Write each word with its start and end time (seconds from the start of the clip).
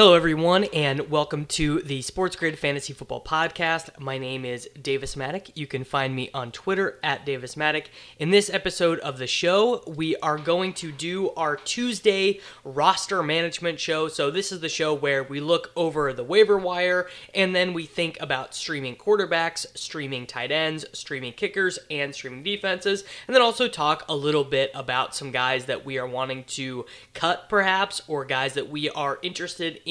Hello, 0.00 0.14
everyone, 0.14 0.64
and 0.72 1.10
welcome 1.10 1.44
to 1.44 1.82
the 1.82 2.00
Sports 2.00 2.34
Grid 2.34 2.58
Fantasy 2.58 2.94
Football 2.94 3.22
Podcast. 3.22 4.00
My 4.00 4.16
name 4.16 4.46
is 4.46 4.66
Davis 4.80 5.14
Mattek. 5.14 5.50
You 5.54 5.66
can 5.66 5.84
find 5.84 6.16
me 6.16 6.30
on 6.32 6.52
Twitter 6.52 6.98
at 7.02 7.26
Davis 7.26 7.54
Mattek. 7.54 7.88
In 8.18 8.30
this 8.30 8.48
episode 8.48 8.98
of 9.00 9.18
the 9.18 9.26
show, 9.26 9.84
we 9.86 10.16
are 10.16 10.38
going 10.38 10.72
to 10.72 10.90
do 10.90 11.32
our 11.32 11.54
Tuesday 11.54 12.40
roster 12.64 13.22
management 13.22 13.78
show. 13.78 14.08
So, 14.08 14.30
this 14.30 14.52
is 14.52 14.60
the 14.60 14.70
show 14.70 14.94
where 14.94 15.22
we 15.22 15.38
look 15.38 15.70
over 15.76 16.14
the 16.14 16.24
waiver 16.24 16.56
wire 16.56 17.06
and 17.34 17.54
then 17.54 17.74
we 17.74 17.84
think 17.84 18.18
about 18.22 18.54
streaming 18.54 18.96
quarterbacks, 18.96 19.66
streaming 19.76 20.26
tight 20.26 20.50
ends, 20.50 20.86
streaming 20.94 21.34
kickers, 21.34 21.78
and 21.90 22.14
streaming 22.14 22.42
defenses, 22.42 23.04
and 23.28 23.34
then 23.34 23.42
also 23.42 23.68
talk 23.68 24.06
a 24.08 24.16
little 24.16 24.44
bit 24.44 24.70
about 24.74 25.14
some 25.14 25.30
guys 25.30 25.66
that 25.66 25.84
we 25.84 25.98
are 25.98 26.06
wanting 26.06 26.44
to 26.44 26.86
cut, 27.12 27.50
perhaps, 27.50 28.00
or 28.08 28.24
guys 28.24 28.54
that 28.54 28.70
we 28.70 28.88
are 28.88 29.18
interested 29.20 29.78
in 29.84 29.89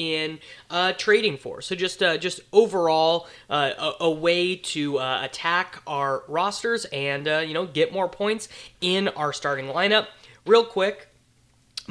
uh, 0.70 0.92
trading 0.92 1.36
for. 1.36 1.60
So 1.60 1.74
just 1.74 2.02
uh, 2.02 2.16
just 2.18 2.40
overall 2.52 3.26
uh, 3.48 3.72
a, 3.78 4.04
a, 4.04 4.10
way 4.10 4.56
to 4.56 4.98
uh, 4.98 5.20
attack 5.22 5.82
our 5.86 6.22
rosters 6.28 6.84
and 6.86 7.28
uh, 7.28 7.38
you 7.38 7.54
know 7.54 7.66
get 7.66 7.92
more 7.92 8.08
points 8.08 8.48
in 8.80 9.08
our 9.08 9.32
starting 9.32 9.66
lineup. 9.66 10.06
Real 10.46 10.64
quick, 10.64 11.08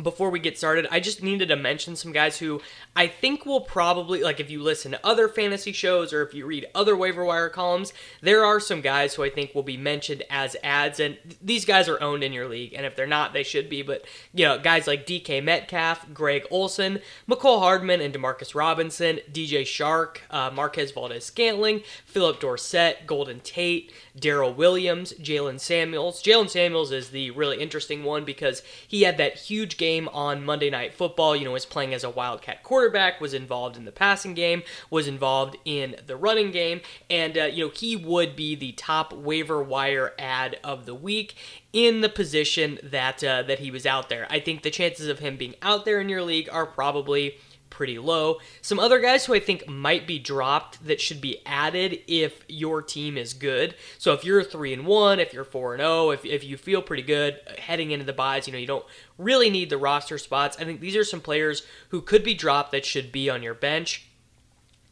before 0.02 0.30
we 0.30 0.40
get 0.40 0.58
started, 0.58 0.88
I 0.92 1.00
just 1.00 1.22
needed 1.22 1.50
to 1.50 1.56
mention 1.56 1.96
some 1.96 2.12
guys 2.12 2.38
who 2.38 2.62
I 3.00 3.08
think 3.08 3.46
we'll 3.46 3.62
probably, 3.62 4.22
like, 4.24 4.42
if 4.42 4.52
you 4.52 4.62
listen 4.62 4.92
to 4.92 5.08
other 5.08 5.30
fantasy 5.30 5.72
shows 5.72 6.12
or 6.12 6.22
if 6.22 6.34
you 6.34 6.46
read 6.46 6.68
other 6.76 6.98
waiver 6.98 7.24
wire 7.24 7.48
columns, 7.48 7.94
there 8.20 8.44
are 8.44 8.60
some 8.60 8.82
guys 8.82 9.14
who 9.14 9.24
I 9.24 9.30
think 9.30 9.56
will 9.56 9.64
be 9.64 9.78
mentioned 9.78 10.24
as 10.30 10.58
ads. 10.62 11.00
And 11.00 11.18
these 11.42 11.64
guys 11.64 11.88
are 11.88 12.04
owned 12.04 12.26
in 12.26 12.34
your 12.34 12.50
league. 12.50 12.74
And 12.74 12.86
if 12.86 12.98
they're 12.98 13.08
not, 13.08 13.32
they 13.32 13.44
should 13.44 13.70
be. 13.70 13.84
But, 13.84 14.04
you 14.34 14.44
know, 14.44 14.60
guys 14.60 14.86
like 14.86 15.08
DK 15.08 15.42
Metcalf, 15.42 16.14
Greg 16.14 16.46
Olsen, 16.52 17.00
Mecole 17.26 17.60
Hardman, 17.60 18.02
and 18.02 18.14
Demarcus 18.14 18.54
Robinson, 18.54 19.22
DJ 19.32 19.62
Chark, 19.62 20.18
uh, 20.30 20.52
Marquez 20.54 20.92
Valdes 20.92 21.24
Scantling, 21.24 21.84
Phillip 22.04 22.42
Dorsett, 22.42 23.08
Golden 23.08 23.40
Tate, 23.40 23.94
Darrell 24.20 24.54
Williams, 24.54 25.14
Jaylen 25.14 25.62
Samuels. 25.62 26.22
Jaylen 26.22 26.50
Samuels 26.50 26.92
is 26.92 27.12
the 27.12 27.32
really 27.32 27.62
interesting 27.62 28.04
one 28.04 28.26
because 28.26 28.62
he 28.86 29.04
had 29.04 29.16
that 29.20 29.36
huge 29.36 29.78
game 29.78 30.10
on 30.10 30.44
Monday 30.44 30.70
Night 30.70 30.94
Football. 30.94 31.38
You 31.38 31.46
know, 31.46 31.52
was 31.52 31.66
playing 31.66 31.94
as 31.94 32.04
a 32.04 32.10
Wildcat 32.10 32.62
quarterback, 32.64 32.89
was 33.20 33.34
involved 33.34 33.78
in 33.78 33.86
the 33.86 33.92
passing 33.92 34.34
game, 34.34 34.64
was 34.90 35.08
involved 35.08 35.58
in 35.66 35.96
the 36.06 36.16
running 36.16 36.52
game, 36.52 36.82
and 37.10 37.38
uh, 37.38 37.44
you 37.46 37.66
know 37.66 37.72
he 37.74 37.96
would 37.96 38.36
be 38.36 38.56
the 38.56 38.72
top 38.74 39.14
waiver 39.14 39.62
wire 39.62 40.14
ad 40.18 40.58
of 40.64 40.86
the 40.86 40.96
week 40.96 41.36
in 41.74 42.02
the 42.02 42.10
position 42.10 42.80
that 42.84 43.24
uh, 43.24 43.44
that 43.44 43.60
he 43.60 43.72
was 43.72 43.86
out 43.86 44.10
there. 44.10 44.28
I 44.30 44.40
think 44.40 44.64
the 44.64 44.72
chances 44.72 45.08
of 45.08 45.20
him 45.20 45.38
being 45.38 45.56
out 45.62 45.86
there 45.86 46.00
in 46.02 46.10
your 46.10 46.24
league 46.24 46.50
are 46.52 46.66
probably 46.66 47.38
pretty 47.70 48.00
low. 48.00 48.40
Some 48.62 48.80
other 48.80 49.00
guys 49.00 49.26
who 49.26 49.34
I 49.34 49.40
think 49.40 49.68
might 49.68 50.08
be 50.08 50.20
dropped 50.20 50.86
that 50.86 51.00
should 51.02 51.22
be 51.22 51.42
added 51.46 52.00
if 52.08 52.44
your 52.48 52.82
team 52.82 53.18
is 53.18 53.34
good. 53.34 53.76
So 53.98 54.14
if 54.14 54.24
you're 54.24 54.44
3 54.44 54.74
and 54.74 54.86
1, 54.86 55.20
if 55.20 55.34
you're 55.34 55.44
4 55.44 55.76
and 55.76 55.82
0, 55.82 56.12
if, 56.12 56.26
if 56.26 56.44
you 56.44 56.58
feel 56.58 56.82
pretty 56.82 57.04
good 57.04 57.40
heading 57.58 57.92
into 57.92 58.06
the 58.06 58.14
buys, 58.14 58.48
you 58.48 58.54
know, 58.54 58.60
you 58.60 58.68
don't 58.68 58.86
really 59.18 59.50
need 59.50 59.70
the 59.70 59.78
roster 59.78 60.18
spots. 60.18 60.58
I 60.60 60.66
think 60.66 60.80
these 60.80 60.96
are 60.96 61.04
some 61.04 61.22
players 61.22 61.64
who 61.90 62.02
could 62.02 62.24
be 62.24 62.34
dropped 62.34 62.72
that 62.72 62.86
should 62.86 63.12
be 63.12 63.30
on 63.30 63.44
your 63.44 63.54
bench. 63.54 64.09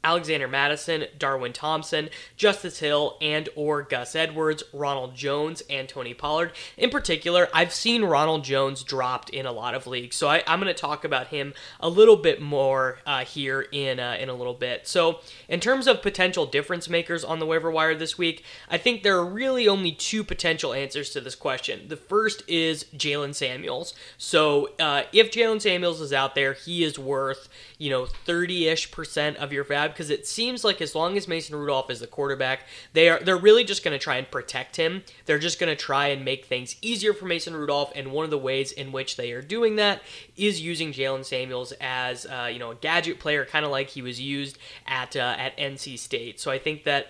Alexander 0.03 0.47
Mattison, 0.47 1.05
Darwin 1.17 1.53
Thompson, 1.53 2.09
Justice 2.35 2.79
Hill, 2.79 3.17
and 3.21 3.49
or 3.55 3.81
Gus 3.81 4.15
Edwards, 4.15 4.63
Ronald 4.71 5.15
Jones, 5.15 5.63
and 5.69 5.89
Tony 5.89 6.13
Pollard. 6.13 6.53
In 6.77 6.89
particular, 6.89 7.49
I've 7.53 7.73
seen 7.73 8.03
Ronald 8.03 8.43
Jones 8.43 8.83
dropped 8.83 9.29
in 9.29 9.45
a 9.45 9.51
lot 9.51 9.75
of 9.75 9.87
leagues, 9.87 10.15
so 10.15 10.27
I, 10.27 10.43
am 10.47 10.59
going 10.59 10.73
to 10.73 10.79
talk 10.79 11.03
about 11.03 11.27
him 11.27 11.53
a 11.79 11.89
little 11.89 12.15
bit 12.15 12.41
more 12.41 12.99
uh, 13.05 13.25
here 13.25 13.61
in 13.71 13.99
uh, 13.99 14.17
in 14.19 14.29
a 14.29 14.33
little 14.33 14.53
bit. 14.53 14.87
So, 14.87 15.19
in 15.49 15.59
terms 15.59 15.87
of 15.87 16.01
potential 16.01 16.45
difference 16.45 16.87
makers 16.87 17.23
on 17.23 17.39
the 17.39 17.45
waiver 17.45 17.71
wire 17.71 17.95
this 17.95 18.17
week, 18.17 18.43
I 18.69 18.77
think 18.77 19.03
there 19.03 19.17
are 19.17 19.25
really 19.25 19.67
only 19.67 19.91
two 19.91 20.23
potential 20.23 20.73
answers 20.73 21.09
to 21.11 21.21
this 21.21 21.35
question. 21.35 21.87
The 21.87 21.97
first 21.97 22.43
is 22.47 22.85
Jaylen 22.95 23.35
Samuels. 23.35 23.93
So, 24.17 24.69
uh, 24.79 25.03
if 25.11 25.31
Jaylen 25.31 25.61
Samuels 25.61 26.01
is 26.01 26.13
out 26.13 26.35
there, 26.35 26.53
he 26.53 26.83
is 26.83 26.97
worth 26.97 27.49
you 27.77 27.89
know 27.89 28.07
30ish 28.25 28.91
percent 28.91 29.37
of 29.37 29.53
your 29.53 29.63
fab 29.63 29.91
because 29.91 30.09
it 30.09 30.25
seems 30.25 30.63
like 30.63 30.81
as 30.81 30.95
long 30.95 31.17
as 31.17 31.27
Mason 31.27 31.55
Rudolph 31.55 31.89
is 31.89 31.99
the 31.99 32.07
quarterback, 32.07 32.61
they 32.93 33.09
are 33.09 33.19
they're 33.19 33.37
really 33.37 33.63
just 33.63 33.83
going 33.83 33.97
to 33.97 34.03
try 34.03 34.17
and 34.17 34.29
protect 34.29 34.75
him. 34.75 35.03
They're 35.25 35.39
just 35.39 35.59
going 35.59 35.75
to 35.75 35.81
try 35.81 36.07
and 36.07 36.25
make 36.25 36.45
things 36.45 36.75
easier 36.81 37.13
for 37.13 37.25
Mason 37.25 37.55
Rudolph, 37.55 37.91
and 37.95 38.11
one 38.11 38.25
of 38.25 38.31
the 38.31 38.37
ways 38.37 38.71
in 38.71 38.91
which 38.91 39.17
they 39.17 39.31
are 39.31 39.41
doing 39.41 39.75
that 39.77 40.01
is 40.35 40.61
using 40.61 40.91
Jaylen 40.91 41.25
Samuels 41.25 41.73
as 41.79 42.25
uh, 42.25 42.49
you 42.51 42.59
know 42.59 42.71
a 42.71 42.75
gadget 42.75 43.19
player, 43.19 43.45
kind 43.45 43.65
of 43.65 43.71
like 43.71 43.89
he 43.89 44.01
was 44.01 44.19
used 44.19 44.57
at 44.85 45.15
uh, 45.15 45.35
at 45.37 45.57
NC 45.57 45.99
State. 45.99 46.39
So 46.39 46.51
I 46.51 46.59
think 46.59 46.83
that 46.85 47.07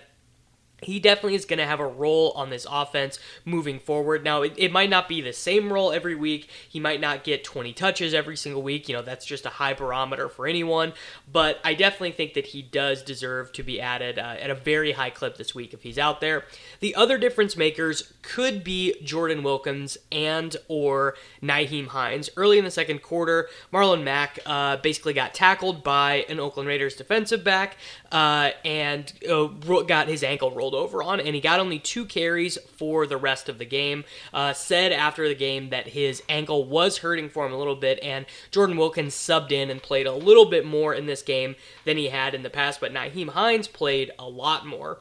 he 0.82 1.00
definitely 1.00 1.34
is 1.34 1.44
going 1.44 1.58
to 1.58 1.66
have 1.66 1.80
a 1.80 1.86
role 1.86 2.32
on 2.36 2.50
this 2.50 2.66
offense 2.70 3.18
moving 3.44 3.80
forward. 3.80 4.22
Now, 4.22 4.42
it, 4.42 4.54
it, 4.56 4.70
might 4.70 4.90
not 4.90 5.08
be 5.08 5.20
the 5.20 5.32
same 5.32 5.72
role 5.72 5.92
every 5.92 6.14
week. 6.14 6.48
He 6.68 6.78
might 6.78 7.00
not 7.00 7.24
get 7.24 7.42
20 7.42 7.72
touches 7.72 8.14
every 8.14 8.36
single 8.36 8.62
week. 8.62 8.88
You 8.88 8.94
know, 8.94 9.02
that's 9.02 9.26
just 9.26 9.44
a 9.44 9.50
high 9.50 9.74
barometer 9.74 10.28
for 10.28 10.46
anyone. 10.46 10.92
But 11.30 11.58
I 11.64 11.74
definitely 11.74 12.12
think 12.12 12.34
that 12.34 12.48
he 12.48 12.62
does 12.62 13.02
deserve 13.02 13.52
to 13.54 13.62
be 13.62 13.80
added 13.80 14.18
uh, 14.18 14.36
at 14.40 14.50
a 14.50 14.54
very 14.54 14.92
high 14.92 15.10
clip 15.10 15.36
this 15.36 15.54
week 15.54 15.74
if 15.74 15.82
he's 15.82 15.98
out 15.98 16.20
there. 16.20 16.44
The 16.80 16.94
other 16.94 17.18
difference 17.18 17.56
makers 17.56 18.12
could 18.22 18.62
be 18.62 18.94
Jordan 19.02 19.42
Wilkins 19.42 19.98
and 20.12 20.56
or 20.68 21.16
Nyheim 21.42 21.88
Hines. 21.88 22.30
Early 22.36 22.58
in 22.58 22.64
the 22.64 22.70
second 22.70 23.02
quarter, 23.02 23.48
Marlon 23.72 24.04
Mack 24.04 24.38
uh, 24.46 24.76
basically 24.76 25.12
got 25.12 25.34
tackled 25.34 25.82
by 25.82 26.24
an 26.28 26.38
Oakland 26.38 26.68
Raiders 26.68 26.94
defensive 26.94 27.42
back 27.42 27.76
uh, 28.12 28.50
and 28.64 29.12
uh, 29.28 29.46
got 29.82 30.06
his 30.06 30.22
ankle 30.22 30.52
rolled 30.52 30.67
rolled 30.68 30.82
over 30.82 31.02
on, 31.02 31.20
and 31.20 31.34
he 31.34 31.40
got 31.40 31.60
only 31.60 31.78
two 31.78 32.04
carries 32.04 32.58
for 32.76 33.06
the 33.06 33.16
rest 33.16 33.48
of 33.48 33.58
the 33.58 33.64
game. 33.64 34.04
Uh, 34.32 34.52
said 34.52 34.92
after 34.92 35.28
the 35.28 35.34
game 35.34 35.70
that 35.70 35.88
his 35.88 36.22
ankle 36.28 36.64
was 36.64 36.98
hurting 36.98 37.28
for 37.28 37.46
him 37.46 37.52
a 37.52 37.58
little 37.58 37.76
bit, 37.76 37.98
and 38.02 38.26
Jordan 38.50 38.76
Wilkins 38.76 39.14
subbed 39.14 39.52
in 39.52 39.70
and 39.70 39.82
played 39.82 40.06
a 40.06 40.12
little 40.12 40.46
bit 40.46 40.66
more 40.66 40.94
in 40.94 41.06
this 41.06 41.22
game 41.22 41.56
than 41.84 41.96
he 41.96 42.08
had 42.08 42.34
in 42.34 42.42
the 42.42 42.50
past, 42.50 42.80
but 42.80 42.92
Nyheim 42.92 43.30
Hines 43.30 43.68
played 43.68 44.10
a 44.18 44.28
lot 44.28 44.66
more. 44.66 45.00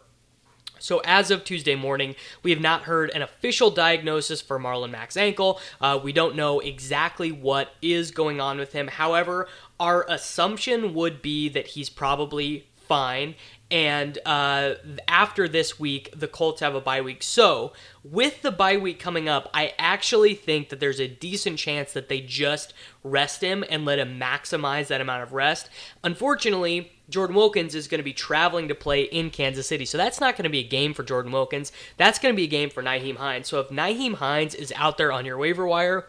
So, 0.79 1.01
as 1.03 1.31
of 1.31 1.43
Tuesday 1.43 1.73
morning, 1.73 2.15
we 2.43 2.51
have 2.51 2.61
not 2.61 2.83
heard 2.83 3.09
an 3.09 3.23
official 3.23 3.71
diagnosis 3.71 4.41
for 4.41 4.59
Marlon 4.59 4.91
Mack's 4.91 5.17
ankle. 5.17 5.59
Uh, 5.81 5.99
we 6.01 6.13
don't 6.13 6.35
know 6.35 6.59
exactly 6.59 7.31
what 7.31 7.73
is 7.81 8.11
going 8.11 8.39
on 8.39 8.59
with 8.59 8.73
him. 8.73 8.87
However, 8.87 9.47
our 9.79 10.05
assumption 10.07 10.93
would 10.93 11.23
be 11.23 11.49
that 11.49 11.69
he's 11.69 11.89
probably 11.89 12.67
fine 12.87 13.35
and 13.69 14.17
uh, 14.25 14.75
after 15.09 15.49
this 15.49 15.77
week, 15.77 16.13
the 16.15 16.27
Colts 16.27 16.61
have 16.61 16.73
a 16.73 16.79
bye 16.79 17.01
week. 17.01 17.21
So, 17.21 17.73
with 18.01 18.41
the 18.41 18.51
bye 18.51 18.77
week 18.77 18.97
coming 18.97 19.27
up, 19.27 19.49
I 19.53 19.73
actually 19.77 20.35
think 20.35 20.69
that 20.69 20.79
there's 20.79 21.01
a 21.01 21.07
decent 21.07 21.59
chance 21.59 21.91
that 21.91 22.07
they 22.07 22.21
just 22.21 22.73
rest 23.03 23.41
him 23.41 23.65
and 23.69 23.83
let 23.83 23.99
him 23.99 24.17
maximize 24.17 24.87
that 24.87 25.01
amount 25.01 25.23
of 25.23 25.33
rest. 25.33 25.69
Unfortunately, 26.01 26.93
Jordan 27.09 27.35
Wilkins 27.35 27.75
is 27.75 27.89
going 27.89 27.99
to 27.99 28.03
be 28.03 28.13
traveling 28.13 28.69
to 28.69 28.75
play 28.75 29.01
in 29.01 29.31
Kansas 29.31 29.67
City. 29.67 29.83
So 29.83 29.97
that's 29.97 30.21
not 30.21 30.37
going 30.37 30.43
to 30.43 30.49
be 30.49 30.59
a 30.59 30.67
game 30.67 30.93
for 30.93 31.03
Jordan 31.03 31.33
Wilkins. 31.33 31.73
That's 31.97 32.19
going 32.19 32.33
to 32.33 32.37
be 32.37 32.45
a 32.45 32.47
game 32.47 32.69
for 32.69 32.81
Nyheim 32.81 33.17
Hines. 33.17 33.49
So 33.49 33.59
if 33.59 33.67
Nyheim 33.67 34.15
Hines 34.15 34.55
is 34.55 34.71
out 34.77 34.97
there 34.97 35.11
on 35.11 35.25
your 35.25 35.37
waiver 35.37 35.67
wire, 35.67 36.07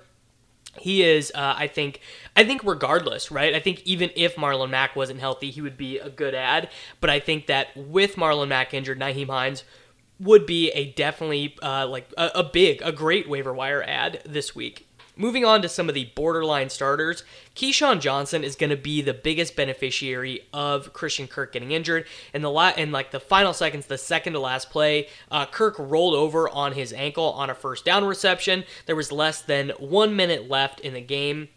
he 0.79 1.03
is 1.03 1.33
uh, 1.35 1.55
i 1.57 1.67
think 1.67 2.01
i 2.37 2.45
think 2.45 2.63
regardless 2.65 3.31
right? 3.31 3.55
I 3.55 3.61
think 3.61 3.83
even 3.85 4.11
if 4.17 4.37
marlon 4.37 4.71
mack 4.71 4.97
wasn't 4.97 5.21
healthy 5.21 5.51
he 5.51 5.61
would 5.61 5.77
be 5.77 5.99
a 5.99 6.11
good 6.11 6.35
ad. 6.35 6.69
But 7.01 7.11
i 7.11 7.21
think 7.21 7.47
that 7.47 7.77
with 7.77 8.17
marlon 8.17 8.49
mack 8.49 8.75
injured 8.75 8.99
nyheim 8.99 9.29
hines 9.29 9.65
would 10.21 10.47
be 10.47 10.71
a 10.71 10.93
definitely 10.93 11.57
uh, 11.63 11.87
like 11.87 12.13
a, 12.17 12.31
a 12.37 12.45
big 12.45 12.83
a 12.83 12.93
great 12.93 13.29
waiver 13.29 13.55
wire 13.55 13.83
ad 13.83 14.21
this 14.27 14.55
week 14.55 14.88
Moving 15.21 15.45
on 15.45 15.63
to 15.63 15.69
some 15.69 15.89
of 15.89 15.97
the 15.97 16.13
borderline 16.15 16.71
starters, 16.71 17.25
KeeSean 17.57 18.01
Johnson 18.01 18.45
is 18.45 18.55
going 18.55 18.71
to 18.71 18.77
be 18.77 19.03
the 19.03 19.13
biggest 19.13 19.57
beneficiary 19.57 20.47
of 20.53 20.93
Christian 20.93 21.27
Kirk 21.27 21.53
getting 21.53 21.73
injured. 21.73 22.07
In 22.33 22.43
the 22.43 22.51
la- 22.53 22.73
in 22.77 22.93
like 22.93 23.11
the 23.11 23.19
final 23.19 23.53
seconds, 23.53 23.87
the 23.87 23.99
second 23.99 24.35
to 24.35 24.39
last 24.39 24.71
play, 24.71 25.09
uh, 25.29 25.45
Kirk 25.47 25.75
rolled 25.77 26.15
over 26.15 26.49
on 26.49 26.75
his 26.75 26.93
ankle 26.93 27.33
on 27.33 27.51
a 27.51 27.55
first 27.57 27.85
down 27.85 28.05
reception. 28.05 28.63
There 28.87 28.95
was 28.95 29.11
less 29.11 29.43
than 29.43 29.71
one 29.81 30.15
minute 30.15 30.49
left 30.49 30.79
in 30.79 30.95
the 30.95 31.01
game. 31.01 31.49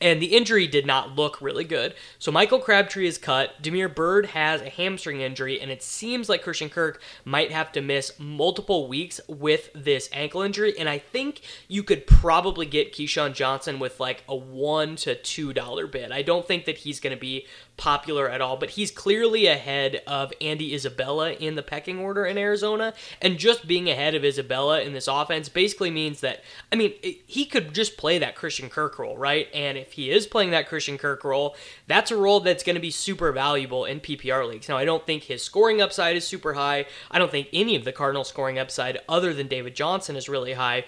And 0.00 0.22
the 0.22 0.36
injury 0.36 0.66
did 0.66 0.86
not 0.86 1.16
look 1.16 1.40
really 1.40 1.64
good. 1.64 1.94
So 2.18 2.30
Michael 2.30 2.60
Crabtree 2.60 3.06
is 3.06 3.18
cut. 3.18 3.60
Damiere 3.60 3.88
Byrd 3.88 4.26
has 4.26 4.60
a 4.60 4.68
hamstring 4.68 5.20
injury, 5.20 5.60
and 5.60 5.70
it 5.70 5.82
seems 5.82 6.28
like 6.28 6.42
Christian 6.42 6.68
Kirk 6.68 7.02
might 7.24 7.50
have 7.50 7.72
to 7.72 7.80
miss 7.80 8.18
multiple 8.18 8.86
weeks 8.88 9.20
with 9.26 9.70
this 9.74 10.08
ankle 10.12 10.42
injury. 10.42 10.78
And 10.78 10.88
I 10.88 10.98
think 10.98 11.40
you 11.66 11.82
could 11.82 12.06
probably 12.06 12.66
get 12.66 12.92
KeeSean 12.92 13.34
Johnson 13.34 13.78
with 13.78 13.98
like 13.98 14.22
a 14.28 14.36
one 14.36 14.96
to 14.96 15.14
two 15.14 15.52
dollar 15.52 15.86
bid. 15.86 16.12
I 16.12 16.22
don't 16.22 16.46
think 16.46 16.64
that 16.66 16.78
he's 16.78 17.00
going 17.00 17.16
to 17.16 17.20
be 17.20 17.46
popular 17.76 18.28
at 18.28 18.40
all, 18.40 18.56
but 18.56 18.70
he's 18.70 18.90
clearly 18.90 19.46
ahead 19.46 20.02
of 20.06 20.32
Andy 20.40 20.74
Isabella 20.74 21.32
in 21.32 21.54
the 21.54 21.62
pecking 21.62 21.98
order 21.98 22.26
in 22.26 22.36
Arizona. 22.36 22.92
And 23.22 23.38
just 23.38 23.66
being 23.68 23.88
ahead 23.88 24.14
of 24.14 24.24
Isabella 24.24 24.80
in 24.80 24.92
this 24.92 25.08
offense 25.08 25.48
basically 25.48 25.90
means 25.90 26.20
that, 26.20 26.42
I 26.72 26.76
mean, 26.76 26.94
he 27.02 27.44
could 27.44 27.74
just 27.74 27.96
play 27.96 28.18
that 28.18 28.34
Christian 28.34 28.68
Kirk 28.68 28.98
role, 28.98 29.16
right? 29.16 29.48
And 29.54 29.78
if 29.78 29.87
he 29.92 30.10
is 30.10 30.26
playing 30.26 30.50
that 30.50 30.68
Christian 30.68 30.98
Kirk 30.98 31.24
role, 31.24 31.56
that's 31.86 32.10
a 32.10 32.16
role 32.16 32.40
that's 32.40 32.62
going 32.62 32.74
to 32.74 32.80
be 32.80 32.90
super 32.90 33.32
valuable 33.32 33.84
in 33.84 34.00
PPR 34.00 34.48
leagues. 34.48 34.68
Now, 34.68 34.76
I 34.76 34.84
don't 34.84 35.06
think 35.06 35.24
his 35.24 35.42
scoring 35.42 35.80
upside 35.80 36.16
is 36.16 36.26
super 36.26 36.54
high. 36.54 36.86
I 37.10 37.18
don't 37.18 37.30
think 37.30 37.48
any 37.52 37.76
of 37.76 37.84
the 37.84 37.92
Cardinals 37.92 38.28
scoring 38.28 38.58
upside 38.58 39.00
other 39.08 39.32
than 39.32 39.48
David 39.48 39.74
Johnson 39.74 40.16
is 40.16 40.28
really 40.28 40.54
high. 40.54 40.84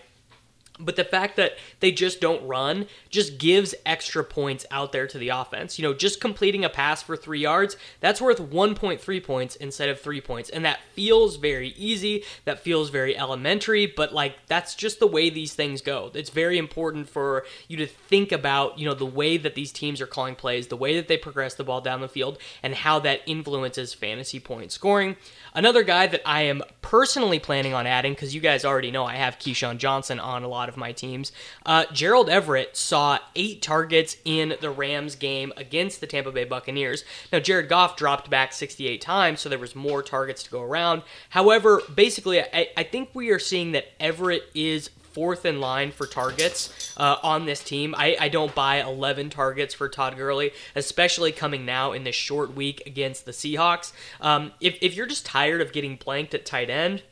But 0.81 0.97
the 0.97 1.05
fact 1.05 1.37
that 1.37 1.53
they 1.81 1.93
just 1.93 2.21
don't 2.21 2.47
run 2.47 2.87
just 3.09 3.39
gives 3.39 3.75
extra 3.85 4.25
points 4.25 4.67
out 4.71 4.93
there 4.93 5.07
to 5.07 5.19
the 5.19 5.29
offense. 5.29 5.79
You 5.79 5.83
know, 5.85 5.95
just 5.95 6.21
completing 6.21 6.65
a 6.65 6.69
pass 6.71 7.03
for 7.03 7.17
three 7.17 7.41
yards, 7.41 7.77
that's 8.01 8.21
worth 8.21 8.39
1.3 8.39 9.25
points 9.25 9.57
instead 9.57 9.89
of 9.89 10.01
three 10.01 10.21
points. 10.21 10.51
And 10.51 10.65
that 10.65 10.81
feels 10.93 11.37
very 11.37 11.71
easy. 11.71 12.25
That 12.45 12.61
feels 12.61 12.91
very 12.91 13.17
elementary, 13.17 13.87
but 13.87 14.13
like 14.13 14.37
that's 14.47 14.75
just 14.75 15.01
the 15.01 15.07
way 15.07 15.31
these 15.31 15.55
things 15.55 15.83
go. 15.83 16.11
It's 16.15 16.31
very 16.31 16.59
important 16.59 17.09
for 17.09 17.45
you 17.69 17.77
to 17.77 17.87
think 17.87 18.33
about, 18.33 18.79
you 18.79 18.87
know, 18.87 18.95
the 18.95 19.07
way 19.07 19.37
that 19.37 19.55
these 19.55 19.73
teams 19.73 20.01
are 20.01 20.07
calling 20.07 20.35
plays, 20.35 20.69
the 20.69 20.77
way 20.77 20.97
that 20.97 21.09
they 21.09 21.17
progress 21.17 21.55
the 21.55 21.65
ball 21.65 21.81
down 21.81 22.01
the 22.01 22.09
field, 22.09 22.39
and 22.63 22.75
how 22.75 22.99
that 23.01 23.21
influences 23.27 23.93
fantasy 23.95 24.41
point 24.41 24.73
scoring. 24.73 25.17
Another 25.53 25.83
guy 25.83 26.07
that 26.07 26.23
I 26.25 26.43
am 26.43 26.63
personally 26.81 27.39
planning 27.39 27.75
on 27.75 27.87
adding, 27.87 28.13
because 28.13 28.35
you 28.35 28.41
guys 28.41 28.65
already 28.65 28.91
know 28.91 29.05
I 29.05 29.17
have 29.17 29.39
KeeSean 29.39 29.79
Johnson 29.79 30.21
on 30.21 30.45
a 30.45 30.49
lot 30.49 30.69
of 30.71 30.79
my 30.79 30.93
teams. 30.93 31.33
Uh, 31.67 31.85
Gerald 31.93 32.31
Everett 32.31 32.75
saw 32.79 33.19
eight 33.37 33.61
targets 33.61 34.17
in 34.25 34.55
the 34.63 34.71
Rams 34.71 35.17
game 35.17 35.53
against 35.59 36.01
the 36.01 36.07
Tampa 36.07 36.33
Bay 36.33 36.45
Buccaneers. 36.45 37.05
Now, 37.31 37.41
Jared 37.41 37.69
Goff 37.69 37.97
dropped 37.97 38.31
back 38.31 38.55
68 38.55 39.03
times, 39.03 39.41
so 39.41 39.51
there 39.51 39.59
was 39.59 39.77
more 39.77 40.03
targets 40.03 40.43
to 40.45 40.51
go 40.51 40.63
around. 40.63 41.03
However, 41.29 41.83
basically, 41.95 42.41
I, 42.41 42.69
I 42.75 42.83
think 42.85 43.11
we 43.13 43.29
are 43.31 43.39
seeing 43.39 43.73
that 43.73 43.89
Everett 44.01 44.45
is 44.55 44.89
fourth 45.13 45.45
in 45.45 45.61
line 45.61 45.91
for 45.91 46.07
targets 46.07 46.95
uh, 46.97 47.17
on 47.23 47.45
this 47.47 47.63
team. 47.63 47.95
I, 47.97 48.17
I, 48.21 48.29
don't 48.29 48.55
buy 48.55 48.81
11 48.81 49.31
targets 49.31 49.75
for 49.75 49.89
Todd 49.89 50.17
Gurley, 50.17 50.53
especially 50.77 51.33
coming 51.33 51.67
now 51.67 51.93
in 51.93 52.05
this 52.05 52.15
short 52.15 52.55
week 52.55 52.83
against 52.87 53.25
the 53.25 53.33
Seahawks. 53.33 53.93
Um, 54.21 54.53
if, 54.61 54.79
if 54.81 54.95
you're 54.95 55.07
just 55.07 55.27
tired 55.27 55.61
of 55.61 55.73
getting 55.73 55.97
blanked 55.97 56.35
at 56.35 56.47
tight 56.47 56.71
end, 56.71 57.03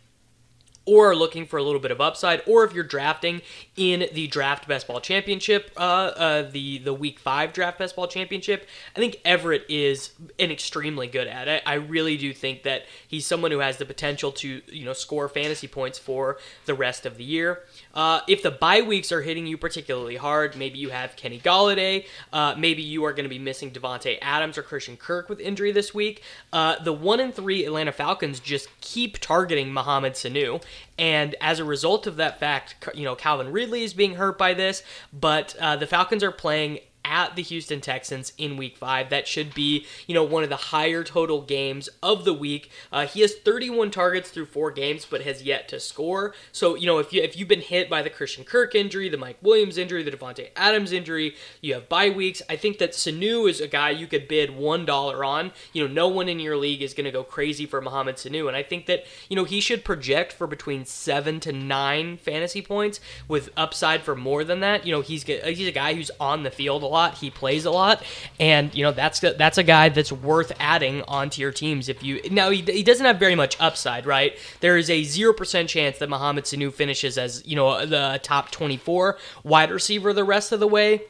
or 0.88 1.11
are 1.11 1.17
looking 1.17 1.44
for 1.44 1.58
a 1.58 1.62
little 1.62 1.81
bit 1.81 1.90
of 1.90 2.00
upside, 2.00 2.43
or 2.46 2.64
if 2.64 2.73
you're 2.73 2.82
drafting 2.82 3.43
in 3.76 4.08
the 4.12 4.26
draft 4.26 4.67
best 4.67 4.88
ball 4.88 5.00
championship, 5.00 5.70
uh, 5.76 5.81
uh, 5.81 6.50
the 6.50 6.79
the 6.79 6.94
week 6.94 7.19
five 7.19 7.52
draft 7.52 7.79
best 7.79 7.94
ball 7.94 8.06
championship, 8.08 8.67
I 8.96 8.99
think 8.99 9.20
Everett 9.25 9.67
is 9.69 10.12
an 10.38 10.50
extremely 10.50 11.06
good 11.06 11.26
at 11.26 11.46
it. 11.46 11.62
I 11.67 11.75
really 11.75 12.17
do 12.17 12.32
think 12.32 12.62
that 12.62 12.87
he's 13.06 13.26
someone 13.26 13.50
who 13.50 13.58
has 13.58 13.76
the 13.76 13.85
potential 13.85 14.32
to 14.32 14.62
you 14.67 14.85
know 14.87 14.94
score 14.94 15.29
fantasy 15.29 15.69
points 15.69 15.99
for 15.99 16.38
the 16.64 16.75
rest 16.75 17.05
of 17.05 17.19
the 17.19 17.25
year. 17.25 17.64
Uh, 17.98 18.20
if 18.28 18.44
the 18.44 18.50
bye 18.52 18.80
weeks 18.80 19.10
are 19.10 19.22
hitting 19.22 19.44
you 19.44 19.58
particularly 19.58 20.14
hard, 20.14 20.54
maybe 20.54 20.78
you 20.78 20.90
have 20.90 21.16
Kenny 21.16 21.40
Golladay, 21.40 22.06
uh, 22.32 22.54
maybe 22.56 22.80
you 22.80 23.04
are 23.04 23.12
going 23.12 23.24
to 23.24 23.28
be 23.28 23.40
missing 23.40 23.72
Davante 23.72 24.18
Adams 24.22 24.56
or 24.56 24.62
Christian 24.62 24.96
Kirk 24.96 25.28
with 25.28 25.40
injury 25.40 25.72
this 25.72 25.92
week. 25.92 26.22
Uh, 26.52 26.80
the 26.80 26.92
one 26.92 27.18
and 27.18 27.34
three 27.34 27.64
Atlanta 27.64 27.90
Falcons 27.90 28.38
just 28.38 28.68
keep 28.80 29.18
targeting 29.18 29.72
Mohamed 29.72 30.12
Sanu. 30.12 30.62
And 30.96 31.34
as 31.40 31.58
a 31.58 31.64
result 31.64 32.06
of 32.06 32.14
that 32.18 32.38
fact, 32.38 32.76
you 32.94 33.02
know, 33.02 33.16
Calvin 33.16 33.50
Ridley 33.50 33.82
is 33.82 33.94
being 33.94 34.14
hurt 34.14 34.38
by 34.38 34.54
this, 34.54 34.84
but 35.12 35.56
uh, 35.58 35.74
the 35.74 35.86
Falcons 35.88 36.22
are 36.22 36.30
playing 36.30 36.78
at 37.08 37.34
the 37.34 37.43
Houston 37.43 37.81
Texans 37.81 38.32
in 38.37 38.56
week 38.56 38.76
five. 38.76 39.08
That 39.08 39.26
should 39.26 39.55
be, 39.55 39.87
you 40.06 40.14
know, 40.14 40.22
one 40.22 40.43
of 40.43 40.50
the 40.50 40.56
higher 40.56 41.02
total 41.02 41.40
games 41.40 41.88
of 42.02 42.25
the 42.25 42.34
week. 42.34 42.70
Uh, 42.93 43.06
he 43.06 43.22
has 43.22 43.34
31 43.34 43.90
targets 43.90 44.31
through 44.31 44.46
four 44.46 44.70
games, 44.70 45.06
but 45.06 45.22
has 45.22 45.43
yet 45.43 45.69
to 45.69 45.81
score. 45.81 46.34
So, 46.52 46.76
you 46.76 46.87
know, 46.87 46.99
if 46.99 47.12
you 47.12 47.22
if 47.22 47.37
you've 47.37 47.49
been 47.49 47.62
hit 47.62 47.88
by 47.88 48.02
the 48.02 48.10
Christian 48.10 48.44
Kirk 48.44 48.75
injury, 48.75 49.08
the 49.08 49.16
Mike 49.16 49.38
Williams 49.40 49.78
injury, 49.78 50.02
the 50.02 50.10
Davante 50.10 50.50
Adams 50.55 50.93
injury, 50.93 51.34
you 51.62 51.75
have 51.75 51.88
bye 51.88 52.10
weeks. 52.10 52.43
I 52.49 52.56
think 52.56 52.78
that 52.78 52.93
Sanu 52.93 53.49
is 53.49 53.61
a 53.61 53.66
guy 53.69 53.90
you 53.90 54.06
could 54.06 54.28
bid 54.28 54.54
one 54.54 54.84
dollar 54.84 55.25
on. 55.25 55.52
You 55.72 55.87
know, 55.87 55.93
no 55.93 56.08
one 56.08 56.28
in 56.28 56.38
your 56.38 56.56
league 56.56 56.82
is 56.82 56.93
going 56.93 57.06
to 57.06 57.11
go 57.11 57.25
crazy 57.25 57.64
for 57.64 57.81
Mohamed 57.81 58.16
Sanu, 58.16 58.49
and 58.49 58.56
I 58.56 58.62
think 58.62 58.87
that 58.87 59.06
you 59.31 59.37
know 59.37 59.44
he 59.44 59.61
should 59.61 59.84
project 59.84 60.32
for 60.32 60.46
between 60.46 60.84
seven 60.84 61.40
to 61.40 61.52
nine 61.52 62.19
fantasy 62.19 62.61
points 62.61 63.00
with 63.26 63.49
upside 63.56 64.02
for 64.02 64.14
more 64.14 64.44
than 64.44 64.61
that. 64.61 64.84
You 64.84 64.93
know, 64.93 65.00
he's 65.00 65.22
he's 65.22 65.69
a 65.69 65.72
guy 65.72 65.94
who's 65.94 66.11
on 66.20 66.43
the 66.43 66.50
field 66.50 66.82
a 66.82 66.87
lot 66.87 66.97
lot. 66.98 67.18
He 67.18 67.30
plays 67.30 67.64
a 67.64 67.70
lot, 67.70 68.02
and 68.40 68.74
you 68.74 68.82
know 68.82 68.92
that's 68.92 69.20
that's 69.20 69.58
a 69.58 69.62
guy 69.62 69.88
that's 69.88 70.12
worth 70.12 70.52
adding 70.58 71.02
onto 71.06 71.40
your 71.40 71.52
teams. 71.52 71.88
If 71.88 72.02
you 72.02 72.20
now 72.30 72.50
he, 72.50 72.62
he 72.62 72.82
doesn't 72.82 73.06
have 73.06 73.18
very 73.18 73.34
much 73.34 73.56
upside, 73.60 74.06
right? 74.06 74.36
There 74.60 74.76
is 74.76 74.90
a 74.90 75.04
zero 75.04 75.32
percent 75.32 75.68
chance 75.68 75.98
that 75.98 76.08
Mohamed 76.08 76.44
Sanu 76.44 76.72
finishes 76.72 77.16
as 77.16 77.46
you 77.46 77.56
know 77.56 77.86
the 77.86 78.20
top 78.22 78.50
twenty 78.50 78.76
four 78.76 79.18
wide 79.44 79.70
receiver 79.70 80.12
the 80.12 80.24
rest 80.24 80.52
of 80.52 80.60
the 80.60 80.68
way 80.68 81.02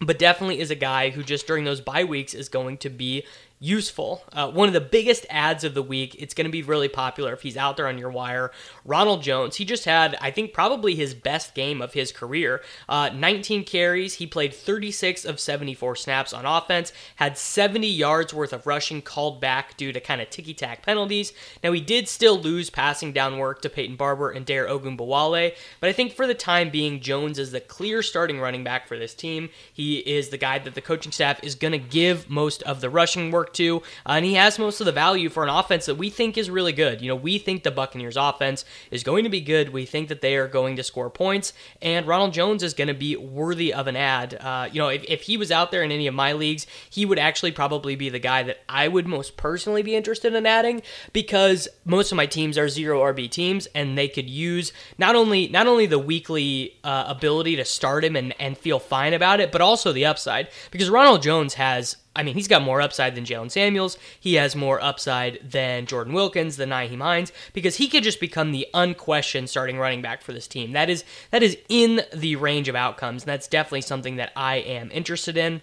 but 0.00 0.18
definitely 0.18 0.60
is 0.60 0.70
a 0.70 0.74
guy 0.74 1.08
who 1.08 1.22
just 1.22 1.46
during 1.46 1.64
those 1.64 1.80
bye 1.80 2.04
weeks 2.04 2.34
is 2.34 2.50
going 2.50 2.76
to 2.76 2.90
be 2.90 3.24
useful. 3.58 4.22
Uh, 4.32 4.50
one 4.50 4.68
of 4.68 4.74
the 4.74 4.80
biggest 4.80 5.24
ads 5.30 5.64
of 5.64 5.74
the 5.74 5.82
week. 5.82 6.16
It's 6.18 6.34
going 6.34 6.44
to 6.44 6.50
be 6.50 6.62
really 6.62 6.88
popular 6.88 7.32
if 7.32 7.42
he's 7.42 7.56
out 7.56 7.76
there 7.76 7.86
on 7.88 7.98
your 7.98 8.10
wire. 8.10 8.50
Ronald 8.84 9.22
Jones. 9.22 9.56
He 9.56 9.64
just 9.64 9.84
had, 9.84 10.16
I 10.20 10.30
think, 10.30 10.52
probably 10.52 10.94
his 10.94 11.14
best 11.14 11.54
game 11.54 11.80
of 11.80 11.94
his 11.94 12.12
career. 12.12 12.62
Uh, 12.88 13.10
19 13.14 13.64
carries. 13.64 14.14
He 14.14 14.26
played 14.26 14.52
36 14.52 15.24
of 15.24 15.40
74 15.40 15.96
snaps 15.96 16.32
on 16.32 16.44
offense. 16.44 16.92
Had 17.16 17.38
70 17.38 17.86
yards 17.86 18.34
worth 18.34 18.52
of 18.52 18.66
rushing 18.66 19.00
called 19.00 19.40
back 19.40 19.76
due 19.76 19.92
to 19.92 20.00
kind 20.00 20.20
of 20.20 20.30
ticky 20.30 20.54
tack 20.54 20.84
penalties. 20.84 21.32
Now 21.64 21.72
he 21.72 21.80
did 21.80 22.08
still 22.08 22.38
lose 22.38 22.68
passing 22.70 23.12
down 23.12 23.38
work 23.38 23.62
to 23.62 23.70
Peyton 23.70 23.96
Barber 23.96 24.30
and 24.30 24.44
Dare 24.44 24.66
Ogunbowale, 24.66 25.54
but 25.80 25.88
I 25.88 25.92
think 25.92 26.12
for 26.12 26.26
the 26.26 26.34
time 26.34 26.70
being, 26.70 27.00
Jones 27.00 27.38
is 27.38 27.52
the 27.52 27.60
clear 27.60 28.02
starting 28.02 28.38
running 28.38 28.64
back 28.64 28.86
for 28.86 28.98
this 28.98 29.14
team. 29.14 29.48
He 29.72 29.98
is 29.98 30.28
the 30.28 30.38
guy 30.38 30.58
that 30.58 30.74
the 30.74 30.80
coaching 30.80 31.12
staff 31.12 31.42
is 31.42 31.54
going 31.54 31.72
to 31.72 31.78
give 31.78 32.28
most 32.28 32.62
of 32.64 32.80
the 32.80 32.90
rushing 32.90 33.30
work 33.30 33.45
work 33.46 33.52
to, 33.54 33.78
uh, 34.04 34.12
and 34.12 34.24
he 34.24 34.34
has 34.34 34.58
most 34.58 34.80
of 34.80 34.86
the 34.86 34.92
value 34.92 35.28
for 35.28 35.42
an 35.42 35.48
offense 35.48 35.86
that 35.86 35.94
we 35.94 36.10
think 36.10 36.36
is 36.36 36.50
really 36.50 36.72
good. 36.72 37.00
You 37.00 37.08
know, 37.08 37.16
we 37.16 37.38
think 37.38 37.62
the 37.62 37.70
Buccaneers 37.70 38.16
offense 38.16 38.64
is 38.90 39.02
going 39.02 39.24
to 39.24 39.30
be 39.30 39.40
good. 39.40 39.72
We 39.72 39.86
think 39.86 40.08
that 40.08 40.20
they 40.20 40.36
are 40.36 40.48
going 40.48 40.76
to 40.76 40.82
score 40.82 41.10
points, 41.10 41.52
and 41.80 42.06
Ronald 42.06 42.32
Jones 42.32 42.62
is 42.62 42.74
going 42.74 42.88
to 42.88 42.94
be 42.94 43.16
worthy 43.16 43.72
of 43.72 43.86
an 43.86 43.96
ad. 43.96 44.34
Uh, 44.40 44.68
you 44.72 44.80
know, 44.80 44.88
if, 44.88 45.04
if 45.04 45.22
he 45.22 45.36
was 45.36 45.52
out 45.52 45.70
there 45.70 45.82
in 45.82 45.92
any 45.92 46.06
of 46.06 46.14
my 46.14 46.32
leagues, 46.32 46.66
he 46.90 47.06
would 47.06 47.18
actually 47.18 47.52
probably 47.52 47.94
be 47.94 48.08
the 48.08 48.18
guy 48.18 48.42
that 48.42 48.58
I 48.68 48.88
would 48.88 49.06
most 49.06 49.36
personally 49.36 49.82
be 49.82 49.94
interested 49.94 50.34
in 50.34 50.46
adding 50.46 50.82
because 51.12 51.68
most 51.84 52.10
of 52.10 52.16
my 52.16 52.26
teams 52.26 52.58
are 52.58 52.68
zero 52.68 53.00
RB 53.00 53.30
teams, 53.30 53.66
and 53.74 53.96
they 53.96 54.08
could 54.08 54.28
use 54.28 54.72
not 54.98 55.14
only 55.14 55.48
not 55.48 55.66
only 55.66 55.86
the 55.86 55.98
weekly 55.98 56.76
uh, 56.82 57.04
ability 57.06 57.56
to 57.56 57.64
start 57.64 58.04
him 58.04 58.16
and, 58.16 58.34
and 58.40 58.58
feel 58.58 58.78
fine 58.78 59.14
about 59.14 59.40
it, 59.40 59.52
but 59.52 59.60
also 59.60 59.92
the 59.92 60.04
upside 60.04 60.48
because 60.70 60.90
Ronald 60.90 61.22
Jones 61.22 61.54
has 61.54 61.96
I 62.16 62.22
mean, 62.22 62.34
he's 62.34 62.48
got 62.48 62.62
more 62.62 62.80
upside 62.80 63.14
than 63.14 63.24
Jaylen 63.24 63.50
Samuels. 63.50 63.98
He 64.18 64.34
has 64.34 64.56
more 64.56 64.82
upside 64.82 65.38
than 65.48 65.86
Jordan 65.86 66.14
Wilkins, 66.14 66.56
than 66.56 66.70
Nyheim 66.70 67.02
Hines, 67.02 67.30
because 67.52 67.76
he 67.76 67.88
could 67.88 68.02
just 68.02 68.18
become 68.20 68.50
the 68.50 68.66
unquestioned 68.74 69.50
starting 69.50 69.78
running 69.78 70.02
back 70.02 70.22
for 70.22 70.32
this 70.32 70.48
team. 70.48 70.72
That 70.72 70.88
is 70.88 71.04
that 71.30 71.42
is 71.42 71.58
in 71.68 72.00
the 72.14 72.36
range 72.36 72.68
of 72.68 72.74
outcomes, 72.74 73.22
and 73.22 73.28
that's 73.28 73.46
definitely 73.46 73.82
something 73.82 74.16
that 74.16 74.32
I 74.34 74.56
am 74.56 74.90
interested 74.90 75.36
in. 75.36 75.60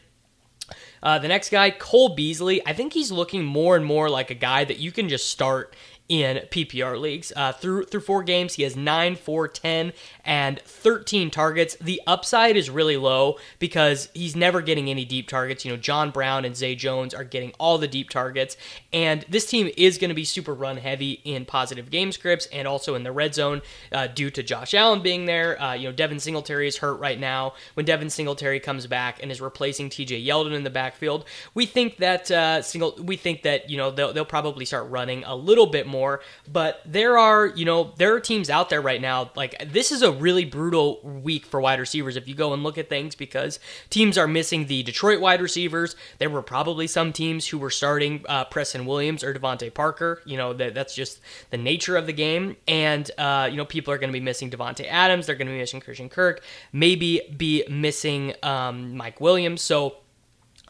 Uh, 1.02 1.20
the 1.20 1.28
next 1.28 1.50
guy, 1.50 1.70
Cole 1.70 2.16
Beasley, 2.16 2.66
I 2.66 2.72
think 2.72 2.94
he's 2.94 3.12
looking 3.12 3.44
more 3.44 3.76
and 3.76 3.86
more 3.86 4.10
like 4.10 4.32
a 4.32 4.36
guy 4.36 4.64
that 4.64 4.80
you 4.80 4.92
can 4.92 5.10
just 5.10 5.30
start 5.30 5.76
in 6.10 6.38
PPR 6.50 7.00
leagues. 7.00 7.32
Uh, 7.36 7.52
through 7.52 7.86
through 7.86 8.02
four 8.02 8.24
games, 8.24 8.56
he 8.56 8.64
has 8.64 8.76
9, 8.76 9.16
4, 9.16 9.48
10, 9.48 9.94
and 10.26 10.62
13 10.62 11.32
targets. 11.32 11.76
The 11.78 12.02
upside 12.06 12.58
is 12.58 12.70
really 12.70 12.98
low 12.98 13.38
because 13.60 14.10
he's 14.14 14.36
never 14.36 14.62
getting 14.62 14.90
any 14.90 15.06
deep 15.06 15.28
targets. 15.28 15.64
You 15.64 15.72
know, 15.72 15.78
John 15.78 16.12
Brown 16.12 16.46
and 16.46 16.56
Zay 16.56 16.76
Jones 16.76 17.14
are 17.14 17.24
getting 17.24 17.54
all 17.60 17.78
the 17.78 17.88
deep 17.88 18.10
targets, 18.10 18.58
and 18.92 19.26
this 19.30 19.46
team 19.46 19.72
is 19.78 19.98
going 19.98 20.10
to 20.10 20.16
be 20.16 20.26
super 20.26 20.54
run 20.54 20.78
heavy 20.78 21.22
in 21.24 21.46
positive 21.46 21.90
game 21.90 22.12
scripts 22.12 22.48
and 22.48 22.68
also 22.68 22.96
in 22.96 23.04
the 23.04 23.12
red 23.12 23.34
zone 23.34 23.62
uh, 23.92 24.08
due 24.08 24.30
to 24.30 24.44
Josh 24.44 24.74
Allen 24.74 25.02
being 25.02 25.26
there. 25.26 25.62
Uh, 25.62 25.74
you 25.74 25.88
know, 25.88 25.94
Devin 25.94 26.20
Singletary 26.20 26.68
is 26.68 26.78
hurt 26.78 26.96
right 26.96 27.20
now. 27.20 27.54
When 27.76 27.86
Devin 27.86 28.10
Singletary 28.10 28.60
comes 28.60 28.88
back 28.88 29.22
and 29.22 29.32
is 29.32 29.40
replacing 29.40 29.90
T.J. 29.90 30.24
Yeldon 30.26 30.54
in 30.54 30.64
the 30.64 30.70
backfield, 30.70 31.26
we 31.54 31.66
think 31.66 31.98
that 31.98 32.30
uh, 32.30 32.62
single 32.62 32.96
we 33.02 33.16
think 33.16 33.44
that 33.44 33.70
you 33.70 33.78
know 33.78 33.90
they'll, 33.90 34.12
they'll 34.12 34.26
probably 34.26 34.66
start 34.66 34.90
running 34.90 35.24
a 35.24 35.36
little 35.36 35.66
bit 35.68 35.88
more. 35.88 35.93
But 36.52 36.82
there 36.86 37.18
are, 37.18 37.48
you 37.48 37.66
know, 37.66 37.94
there 37.98 38.14
are 38.16 38.20
teams 38.20 38.50
out 38.50 38.70
there 38.70 38.82
right 38.82 39.02
now. 39.02 39.32
Like 39.36 39.72
this 39.72 39.92
is 39.92 40.02
a 40.02 40.12
really 40.12 40.46
brutal 40.46 41.00
week 41.02 41.46
for 41.46 41.62
wide 41.62 41.80
receivers 41.80 42.16
if 42.16 42.28
you 42.28 42.36
go 42.36 42.54
and 42.54 42.64
look 42.64 42.78
at 42.78 42.90
things 42.90 43.16
because 43.16 43.60
teams 43.90 44.18
are 44.18 44.28
missing 44.28 44.68
the 44.68 44.84
Detroit 44.84 45.22
wide 45.22 45.42
receivers. 45.42 45.96
There 46.18 46.30
were 46.30 46.42
probably 46.42 46.88
some 46.88 47.14
teams 47.14 47.48
who 47.48 47.58
were 47.58 47.70
starting 47.70 48.26
uh, 48.28 48.46
Preston 48.46 48.86
Williams 48.86 49.24
or 49.24 49.34
DeVante 49.34 49.74
Parker. 49.74 50.22
You 50.26 50.38
know, 50.38 50.54
that 50.54 50.74
that's 50.74 50.96
just 50.96 51.22
the 51.50 51.58
nature 51.58 51.98
of 51.98 52.06
the 52.06 52.14
game. 52.14 52.58
And 52.68 53.10
uh, 53.18 53.48
you 53.50 53.58
know, 53.58 53.66
people 53.66 53.94
are 53.94 53.98
going 53.98 54.10
to 54.10 54.20
be 54.20 54.24
missing 54.24 54.50
Davante 54.50 54.88
Adams. 54.90 55.28
They're 55.28 55.36
going 55.36 55.48
to 55.48 55.54
be 55.54 55.60
missing 55.60 55.80
Christian 55.80 56.10
Kirk. 56.10 56.44
Maybe 56.72 57.22
be 57.38 57.64
missing 57.70 58.34
um, 58.44 58.96
Mike 58.98 59.22
Williams. 59.22 59.62
So 59.62 59.98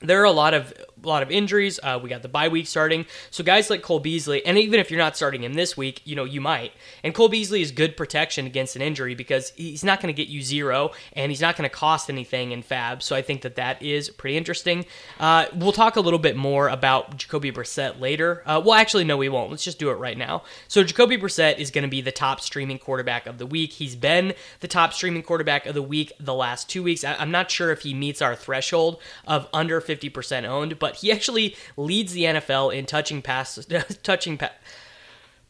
there 0.02 0.22
are 0.22 0.26
a 0.26 0.32
lot 0.32 0.54
of 0.54 0.74
a 1.04 1.08
lot 1.08 1.24
of 1.24 1.32
injuries. 1.32 1.80
Uh, 1.82 2.00
we 2.02 2.10
got 2.10 2.22
the 2.22 2.30
bye 2.30 2.48
week 2.48 2.68
starting, 2.68 3.06
so 3.32 3.44
guys 3.44 3.70
like 3.70 3.82
Cole 3.82 4.00
Beasley, 4.00 4.46
and 4.46 4.58
even 4.58 4.80
if 4.80 4.90
you're 4.92 5.00
not 5.00 5.16
starting 5.16 5.44
him 5.44 5.54
this 5.54 5.76
week, 5.76 6.02
you 6.06 6.16
know 6.16 6.24
you 6.24 6.42
might. 6.42 6.72
And 7.04 7.14
Cole 7.14 7.30
Beasley 7.30 7.62
is 7.62 7.72
good 7.72 7.98
protection 7.98 8.46
against 8.46 8.76
an 8.76 8.82
injury 8.82 9.16
because 9.16 9.52
he's 9.56 9.84
not 9.84 10.02
going 10.02 10.14
to 10.14 10.18
get 10.20 10.30
you 10.30 10.42
zero, 10.42 10.92
and 11.14 11.32
he's 11.32 11.42
not 11.42 11.56
going 11.58 11.70
to 11.70 11.76
cost 11.76 12.10
anything 12.10 12.52
in 12.52 12.62
Fab. 12.62 13.04
So 13.04 13.16
I 13.16 13.22
think 13.22 13.42
that 13.42 13.56
that 13.56 13.82
is 13.82 14.10
pretty 14.10 14.38
interesting. 14.38 14.86
Uh, 15.20 15.46
we'll 15.56 15.72
talk 15.72 15.96
a 15.96 16.02
little 16.02 16.20
bit 16.20 16.36
more 16.36 16.70
about 16.70 17.18
Jacoby 17.18 17.52
Brissett 17.52 18.00
later. 18.00 18.44
Uh, 18.46 18.62
well, 18.64 18.74
actually, 18.76 19.04
no, 19.04 19.18
we 19.18 19.30
won't. 19.30 19.52
Let's 19.52 19.64
just 19.64 19.80
do 19.80 19.90
it 19.90 19.96
right 19.96 20.18
now. 20.18 20.44
So 20.68 20.84
Jacoby 20.84 21.18
Brissett 21.18 21.58
is 21.58 21.72
going 21.72 21.84
to 21.84 21.90
be 21.90 22.02
the 22.02 22.12
top 22.12 22.42
streaming 22.42 22.80
quarterback 22.80 23.26
of 23.28 23.38
the 23.38 23.46
week. 23.46 23.74
He's 23.74 23.96
been 23.96 24.34
the 24.60 24.68
top 24.68 24.94
streaming 24.94 25.24
quarterback 25.24 25.66
of 25.66 25.74
the 25.74 25.82
week 25.82 26.12
the 26.20 26.34
last 26.34 26.70
two 26.70 26.84
weeks. 26.84 27.04
I- 27.04 27.16
I'm 27.16 27.32
not 27.32 27.52
sure 27.52 27.72
if 27.72 27.82
he 27.82 27.94
meets 27.94 28.22
our 28.22 28.36
threshold 28.36 29.00
of 29.26 29.48
under 29.54 29.80
50% 29.82 30.46
owned, 30.46 30.80
but 30.80 30.93
he 30.96 31.12
actually 31.12 31.56
leads 31.78 32.14
the 32.14 32.24
NFL 32.24 32.74
in 32.74 32.86
touching 32.86 33.22
pass, 33.22 33.66
touching 34.04 34.38
pa- 34.38 34.52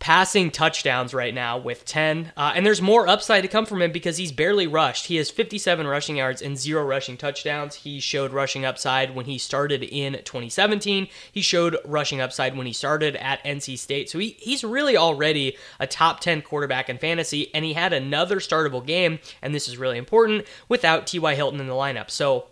passing 0.03 0.51
touchdowns 0.51 1.13
right 1.13 1.33
now 1.33 1.57
with 1.57 1.85
10. 1.85 2.33
Uh, 2.35 2.51
and 2.53 2.65
there's 2.65 2.81
more 2.81 3.07
upside 3.07 3.41
to 3.41 3.47
come 3.47 3.65
from 3.65 3.81
him 3.81 3.89
because 3.89 4.17
he's 4.17 4.33
barely 4.33 4.67
rushed. 4.67 5.05
He 5.05 5.15
has 5.15 5.29
57 5.29 5.88
rushing 5.88 6.17
yards 6.17 6.41
and 6.41 6.57
zero 6.57 6.83
rushing 6.83 7.15
touchdowns. 7.15 7.75
He 7.75 8.01
showed 8.01 8.33
rushing 8.33 8.65
upside 8.65 9.15
when 9.15 9.27
he 9.27 9.38
started 9.38 9.81
in 9.81 10.15
2017. 10.15 11.07
He 11.31 11.41
showed 11.41 11.77
rushing 11.85 12.19
upside 12.19 12.57
when 12.57 12.67
he 12.67 12.73
started 12.73 13.15
at 13.15 13.41
NC 13.45 13.77
State. 13.79 14.09
So 14.09 14.19
he, 14.19 14.35
he's 14.39 14.65
really 14.65 14.97
already 14.97 15.55
a 15.79 15.88
top 15.88 16.19
10 16.19 16.41
quarterback 16.41 16.89
in 16.89 16.97
fantasy. 16.97 17.50
And 17.55 17.63
he 17.63 17.71
had 17.71 17.93
another 17.93 18.41
startable 18.41 18.85
game, 18.85 19.19
and 19.41 19.55
this 19.55 19.69
is 19.69 19.77
really 19.77 19.97
important, 19.97 20.45
without 20.67 21.07
T.Y. 21.07 21.33
Hilton 21.35 21.62
in 21.62 21.67
the 21.67 21.73
lineup. 21.73 22.12
So 22.12 22.47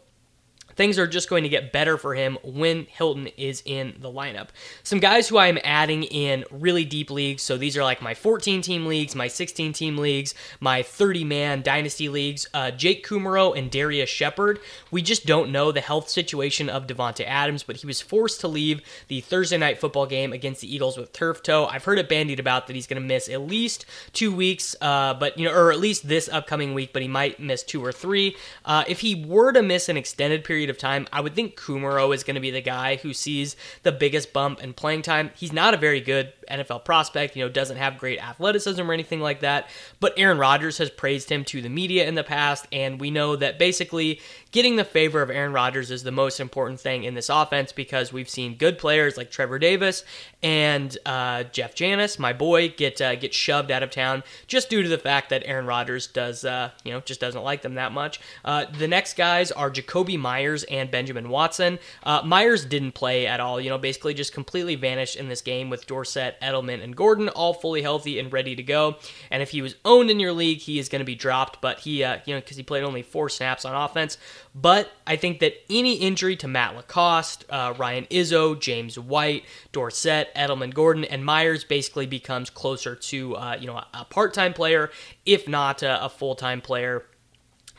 things 0.76 0.98
are 0.98 1.08
just 1.08 1.30
going 1.30 1.44
to 1.44 1.50
get 1.50 1.72
better 1.72 1.98
for 1.98 2.16
him 2.16 2.38
when 2.44 2.86
Hilton 2.86 3.28
is 3.38 3.62
in 3.66 3.96
the 4.00 4.12
lineup. 4.12 4.50
Some 4.84 5.00
guys 5.00 5.28
who 5.28 5.38
I 5.38 5.48
am 5.48 5.60
adding 5.64 6.04
in 6.04 6.46
really 6.52 6.86
deep 6.86 7.10
leagues. 7.10 7.42
So 7.42 7.58
these 7.58 7.78
are 7.78 7.84
like 7.84 8.02
my 8.02 8.14
14 8.14 8.62
team 8.62 8.86
leagues, 8.86 9.16
my 9.16 9.28
16 9.28 9.74
team 9.74 9.98
leagues, 9.98 10.34
my 10.60 10.84
30 10.84 11.24
man 11.24 11.62
dynasty 11.62 12.10
leagues. 12.10 12.48
Uh, 12.54 12.72
Jake 12.72 13.06
Kumerow 13.06 13.58
and 13.58 13.70
Darrius 13.72 14.10
Shepherd. 14.10 14.60
We 14.92 15.02
just 15.02 15.26
don't 15.26 15.52
know 15.52 15.72
the 15.72 15.82
health 15.82 16.10
situation 16.10 16.70
of 16.70 16.88
Davante 16.88 17.26
Adams, 17.26 17.64
but 17.64 17.78
he 17.78 17.88
was 17.88 18.02
forced 18.02 18.42
to 18.42 18.48
leave 18.48 18.82
the 19.08 19.22
Thursday 19.22 19.58
night 19.58 19.80
football 19.80 20.06
game 20.06 20.34
against 20.34 20.62
the 20.62 20.74
Eagles 20.74 20.98
with 20.98 21.14
turf 21.14 21.44
toe. 21.44 21.66
I've 21.66 21.86
heard 21.86 22.00
it 22.00 22.10
bandied 22.10 22.40
about 22.40 22.68
that 22.68 22.76
he's 22.76 22.88
going 22.88 23.02
to 23.02 23.08
miss 23.08 23.30
at 23.30 23.42
least 23.42 23.86
two 24.14 24.34
weeks, 24.34 24.76
uh, 24.82 25.14
but 25.14 25.38
you 25.38 25.46
know, 25.46 25.54
or 25.54 25.72
at 25.72 25.80
least 25.80 26.08
this 26.08 26.30
upcoming 26.30 26.74
week, 26.74 26.94
but 26.94 27.02
he 27.02 27.08
might 27.08 27.40
miss 27.40 27.64
two 27.64 27.84
or 27.84 27.92
three. 27.92 28.36
Uh, 28.66 28.84
if 28.88 29.00
he 29.00 29.26
were 29.26 29.52
to 29.52 29.62
miss 29.62 29.90
an 29.90 29.98
extended 29.98 30.44
period 30.44 30.61
of 30.70 30.78
time, 30.78 31.08
I 31.12 31.22
would 31.22 31.34
think 31.36 31.56
Kumerow 31.56 32.14
is 32.14 32.24
going 32.24 32.36
to 32.36 32.42
be 32.42 32.52
the 32.52 32.62
guy 32.62 32.98
who 32.98 33.14
sees 33.14 33.56
the 33.84 33.92
biggest 33.92 34.34
bump 34.34 34.62
in 34.64 34.74
playing 34.74 35.02
time. 35.02 35.32
He's 35.36 35.54
not 35.54 35.74
a 35.74 35.78
very 35.78 36.02
good 36.02 36.34
NFL 36.50 36.86
prospect, 36.86 37.36
you 37.36 37.44
know, 37.44 37.50
doesn't 37.50 37.78
have 37.78 37.98
great 37.98 38.20
athleticism 38.20 38.82
or 38.82 38.94
anything 38.94 39.22
like 39.22 39.40
that, 39.42 39.70
but 40.00 40.14
Aaron 40.18 40.38
Rodgers 40.38 40.78
has 40.78 40.90
praised 40.90 41.30
him 41.30 41.44
to 41.46 41.62
the 41.62 41.70
media 41.70 42.08
in 42.08 42.16
the 42.16 42.24
past, 42.24 42.68
and 42.72 43.00
we 43.00 43.12
know 43.12 43.36
that 43.36 43.58
basically 43.58 44.20
getting 44.52 44.76
the 44.76 44.84
favor 44.84 45.22
of 45.22 45.30
Aaron 45.30 45.54
Rodgers 45.54 45.92
is 45.92 46.04
the 46.04 46.12
most 46.12 46.40
important 46.40 46.80
thing 46.80 47.04
in 47.04 47.14
this 47.14 47.30
offense 47.30 47.72
because 47.72 48.14
we've 48.14 48.30
seen 48.30 48.56
good 48.56 48.78
players 48.78 49.18
like 49.18 49.32
Trevor 49.32 49.60
Davis 49.60 50.04
and 50.44 50.98
uh, 51.06 51.44
Jeff 51.44 51.76
Janis, 51.76 52.20
my 52.20 52.34
boy, 52.34 52.70
get 52.70 53.00
uh, 53.02 53.16
get 53.16 53.34
shoved 53.34 53.72
out 53.72 53.84
of 53.84 53.92
town 53.92 54.24
just 54.48 54.70
due 54.70 54.82
to 54.82 54.90
the 54.90 54.98
fact 54.98 55.30
that 55.30 55.44
Aaron 55.46 55.66
Rodgers 55.66 56.08
does, 56.08 56.44
uh, 56.44 56.72
you 56.84 56.92
know, 56.92 57.00
just 57.02 57.20
doesn't 57.20 57.44
like 57.44 57.62
them 57.62 57.76
that 57.76 57.92
much. 57.92 58.20
Uh, 58.44 58.66
the 58.78 58.88
next 58.88 59.16
guys 59.16 59.52
are 59.52 59.70
Jakobi 59.72 60.20
Meyers 60.20 60.64
and 60.66 60.90
Benjamin 60.90 61.30
Watson. 61.30 61.80
Uh, 62.04 62.22
Meyers 62.26 62.66
didn't 62.66 62.94
play 62.94 63.28
at 63.28 63.40
all, 63.40 63.62
you 63.62 63.70
know, 63.70 63.78
basically 63.78 64.14
just 64.14 64.34
completely 64.34 64.76
vanished 64.76 65.16
in 65.16 65.30
this 65.30 65.42
game 65.42 65.70
with 65.70 65.86
Dorsett, 65.86 66.40
Edelman, 66.42 66.84
and 66.84 66.96
Gordon 66.96 67.30
all 67.30 67.54
fully 67.54 67.82
healthy 67.82 68.20
and 68.20 68.34
ready 68.34 68.56
to 68.56 68.64
go. 68.64 68.98
And 69.30 69.42
if 69.42 69.52
he 69.52 69.62
was 69.62 69.76
owned 69.86 70.10
in 70.10 70.20
your 70.20 70.34
league, 70.34 70.60
he 70.60 70.80
is 70.80 70.90
going 70.90 71.00
to 71.00 71.06
be 71.06 71.16
dropped, 71.16 71.62
but 71.62 71.80
he, 71.80 72.04
uh, 72.04 72.20
you 72.26 72.34
know, 72.34 72.42
because 72.42 72.58
he 72.58 72.64
played 72.64 72.84
only 72.84 73.02
four 73.02 73.30
snaps 73.30 73.64
on 73.64 73.76
offense. 73.76 74.18
But 74.54 74.92
I 75.08 75.16
think 75.16 75.40
that 75.40 75.54
any 75.70 75.96
injury 75.96 76.36
to 76.38 76.48
Matt 76.48 76.76
LaCosse, 76.76 77.40
uh, 77.50 77.74
Ryan 77.78 78.06
Izzo, 78.12 78.60
James 78.60 79.00
White, 79.00 79.46
Dorsett, 79.72 80.34
Edelman, 80.36 80.74
Gordon, 80.74 81.06
and 81.06 81.24
Meyers 81.24 81.64
basically 81.64 82.06
becomes 82.06 82.50
closer 82.50 82.96
to 82.96 83.36
uh, 83.38 83.58
you 83.60 83.68
know 83.68 83.82
a 83.94 84.06
part-time 84.06 84.54
player, 84.54 84.92
if 85.26 85.48
not 85.48 85.84
a, 85.84 86.04
a 86.06 86.10
full-time 86.10 86.60
player 86.60 87.06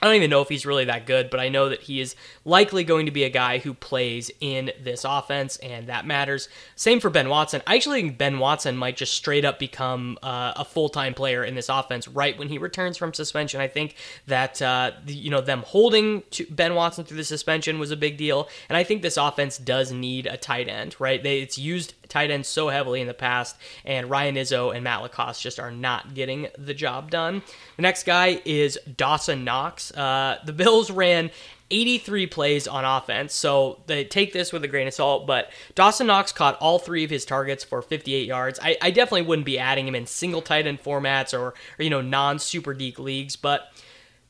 I 0.02 0.06
don't 0.06 0.16
even 0.16 0.30
know 0.30 0.42
if 0.42 0.48
he's 0.48 0.66
really 0.66 0.86
that 0.86 1.06
good, 1.06 1.30
but 1.30 1.38
I 1.38 1.48
know 1.48 1.68
that 1.68 1.82
he 1.82 2.00
is 2.00 2.16
likely 2.44 2.82
going 2.82 3.06
to 3.06 3.12
be 3.12 3.22
a 3.22 3.30
guy 3.30 3.58
who 3.58 3.72
plays 3.72 4.32
in 4.40 4.72
this 4.82 5.04
offense, 5.04 5.58
and 5.58 5.86
that 5.86 6.06
matters. 6.06 6.48
Same 6.74 6.98
for 6.98 7.08
Ben 7.08 7.28
Watson. 7.28 7.62
I 7.68 7.76
actually 7.76 8.02
think 8.02 8.18
Ben 8.18 8.40
Watson 8.40 8.76
might 8.76 8.96
just 8.96 9.14
straight 9.14 9.44
up 9.44 9.60
become 9.60 10.18
uh, 10.20 10.54
a 10.56 10.64
full 10.64 10.88
time 10.88 11.14
player 11.14 11.44
in 11.44 11.54
this 11.54 11.68
offense 11.68 12.08
right 12.08 12.36
when 12.36 12.48
he 12.48 12.58
returns 12.58 12.96
from 12.96 13.14
suspension. 13.14 13.60
I 13.60 13.68
think 13.68 13.94
that 14.26 14.60
uh, 14.60 14.90
you 15.06 15.30
know 15.30 15.40
them 15.40 15.62
holding 15.64 16.24
Ben 16.50 16.74
Watson 16.74 17.04
through 17.04 17.18
the 17.18 17.24
suspension 17.24 17.78
was 17.78 17.92
a 17.92 17.96
big 17.96 18.16
deal, 18.16 18.48
and 18.68 18.76
I 18.76 18.82
think 18.82 19.02
this 19.02 19.16
offense 19.16 19.56
does 19.56 19.92
need 19.92 20.26
a 20.26 20.36
tight 20.36 20.68
end. 20.68 20.96
Right? 20.98 21.22
They, 21.22 21.42
it's 21.42 21.58
used 21.58 21.94
tight 22.08 22.32
ends 22.32 22.48
so 22.48 22.70
heavily 22.70 23.00
in 23.00 23.06
the 23.06 23.14
past, 23.14 23.56
and 23.84 24.10
Ryan 24.10 24.34
Izzo 24.34 24.74
and 24.74 24.82
Matt 24.82 25.02
LaCosse 25.02 25.40
just 25.40 25.60
are 25.60 25.70
not 25.70 26.12
getting 26.14 26.48
the 26.58 26.74
job 26.74 27.08
done. 27.08 27.42
The 27.76 27.82
next 27.82 28.02
guy 28.02 28.42
is 28.44 28.80
Dawson 28.96 29.44
Knox. 29.44 29.91
Uh, 29.94 30.38
the 30.44 30.52
Bills 30.52 30.90
ran 30.90 31.30
83 31.70 32.26
plays 32.26 32.68
on 32.68 32.84
offense, 32.84 33.34
so 33.34 33.80
they 33.86 34.04
take 34.04 34.32
this 34.32 34.52
with 34.52 34.62
a 34.62 34.68
grain 34.68 34.86
of 34.86 34.94
salt. 34.94 35.26
But 35.26 35.50
Dawson 35.74 36.06
Knox 36.06 36.30
caught 36.30 36.56
all 36.60 36.78
three 36.78 37.02
of 37.02 37.10
his 37.10 37.24
targets 37.24 37.64
for 37.64 37.80
58 37.82 38.26
yards. 38.26 38.60
I, 38.62 38.76
I 38.80 38.90
definitely 38.90 39.22
wouldn't 39.22 39.46
be 39.46 39.58
adding 39.58 39.88
him 39.88 39.94
in 39.94 40.06
single 40.06 40.42
tight 40.42 40.66
end 40.66 40.82
formats 40.82 41.32
or, 41.32 41.54
or 41.78 41.82
you 41.82 41.90
know 41.90 42.02
non 42.02 42.38
super 42.38 42.74
deep 42.74 42.98
leagues, 42.98 43.36
but 43.36 43.72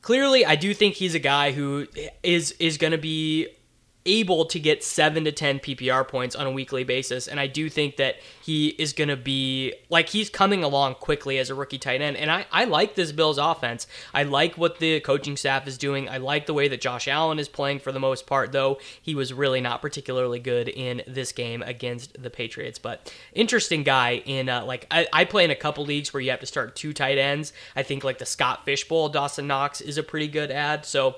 clearly 0.02 0.46
I 0.46 0.56
do 0.56 0.72
think 0.72 0.94
he's 0.94 1.14
a 1.14 1.20
guy 1.20 1.52
who 1.52 1.86
is 2.22 2.52
is 2.52 2.78
going 2.78 2.92
to 2.92 2.98
be 2.98 3.48
able 4.04 4.44
to 4.46 4.58
get 4.58 4.82
7 4.82 5.24
to 5.24 5.32
10 5.32 5.60
PPR 5.60 6.06
points 6.06 6.34
on 6.34 6.46
a 6.46 6.50
weekly 6.50 6.82
basis 6.82 7.28
and 7.28 7.38
I 7.38 7.46
do 7.46 7.70
think 7.70 7.96
that 7.96 8.16
he 8.42 8.68
is 8.70 8.92
going 8.92 9.08
to 9.08 9.16
be 9.16 9.74
like 9.90 10.08
he's 10.08 10.28
coming 10.28 10.64
along 10.64 10.96
quickly 10.96 11.38
as 11.38 11.50
a 11.50 11.54
rookie 11.54 11.78
tight 11.78 12.00
end 12.00 12.16
and 12.16 12.30
I, 12.30 12.46
I 12.50 12.64
like 12.64 12.96
this 12.96 13.12
Bills 13.12 13.38
offense. 13.38 13.86
I 14.12 14.24
like 14.24 14.58
what 14.58 14.78
the 14.78 15.00
coaching 15.00 15.36
staff 15.36 15.68
is 15.68 15.78
doing. 15.78 16.08
I 16.08 16.16
like 16.16 16.46
the 16.46 16.54
way 16.54 16.66
that 16.68 16.80
Josh 16.80 17.06
Allen 17.06 17.38
is 17.38 17.48
playing 17.48 17.78
for 17.78 17.92
the 17.92 18.00
most 18.00 18.26
part 18.26 18.50
though 18.50 18.78
he 19.00 19.14
was 19.14 19.32
really 19.32 19.60
not 19.60 19.80
particularly 19.80 20.40
good 20.40 20.68
in 20.68 21.02
this 21.06 21.30
game 21.30 21.62
against 21.62 22.20
the 22.20 22.30
Patriots 22.30 22.78
but 22.80 23.12
interesting 23.34 23.84
guy 23.84 24.22
in 24.26 24.48
uh, 24.48 24.64
like 24.64 24.86
I, 24.90 25.06
I 25.12 25.24
play 25.24 25.44
in 25.44 25.50
a 25.52 25.56
couple 25.56 25.84
leagues 25.84 26.12
where 26.12 26.20
you 26.20 26.30
have 26.30 26.40
to 26.40 26.46
start 26.46 26.74
two 26.74 26.92
tight 26.92 27.18
ends. 27.18 27.52
I 27.76 27.84
think 27.84 28.02
like 28.02 28.18
the 28.18 28.26
Scott 28.26 28.64
Fishbowl 28.64 29.10
Dawson 29.10 29.46
Knox 29.46 29.80
is 29.80 29.96
a 29.96 30.02
pretty 30.02 30.28
good 30.28 30.50
ad 30.50 30.84
so 30.84 31.16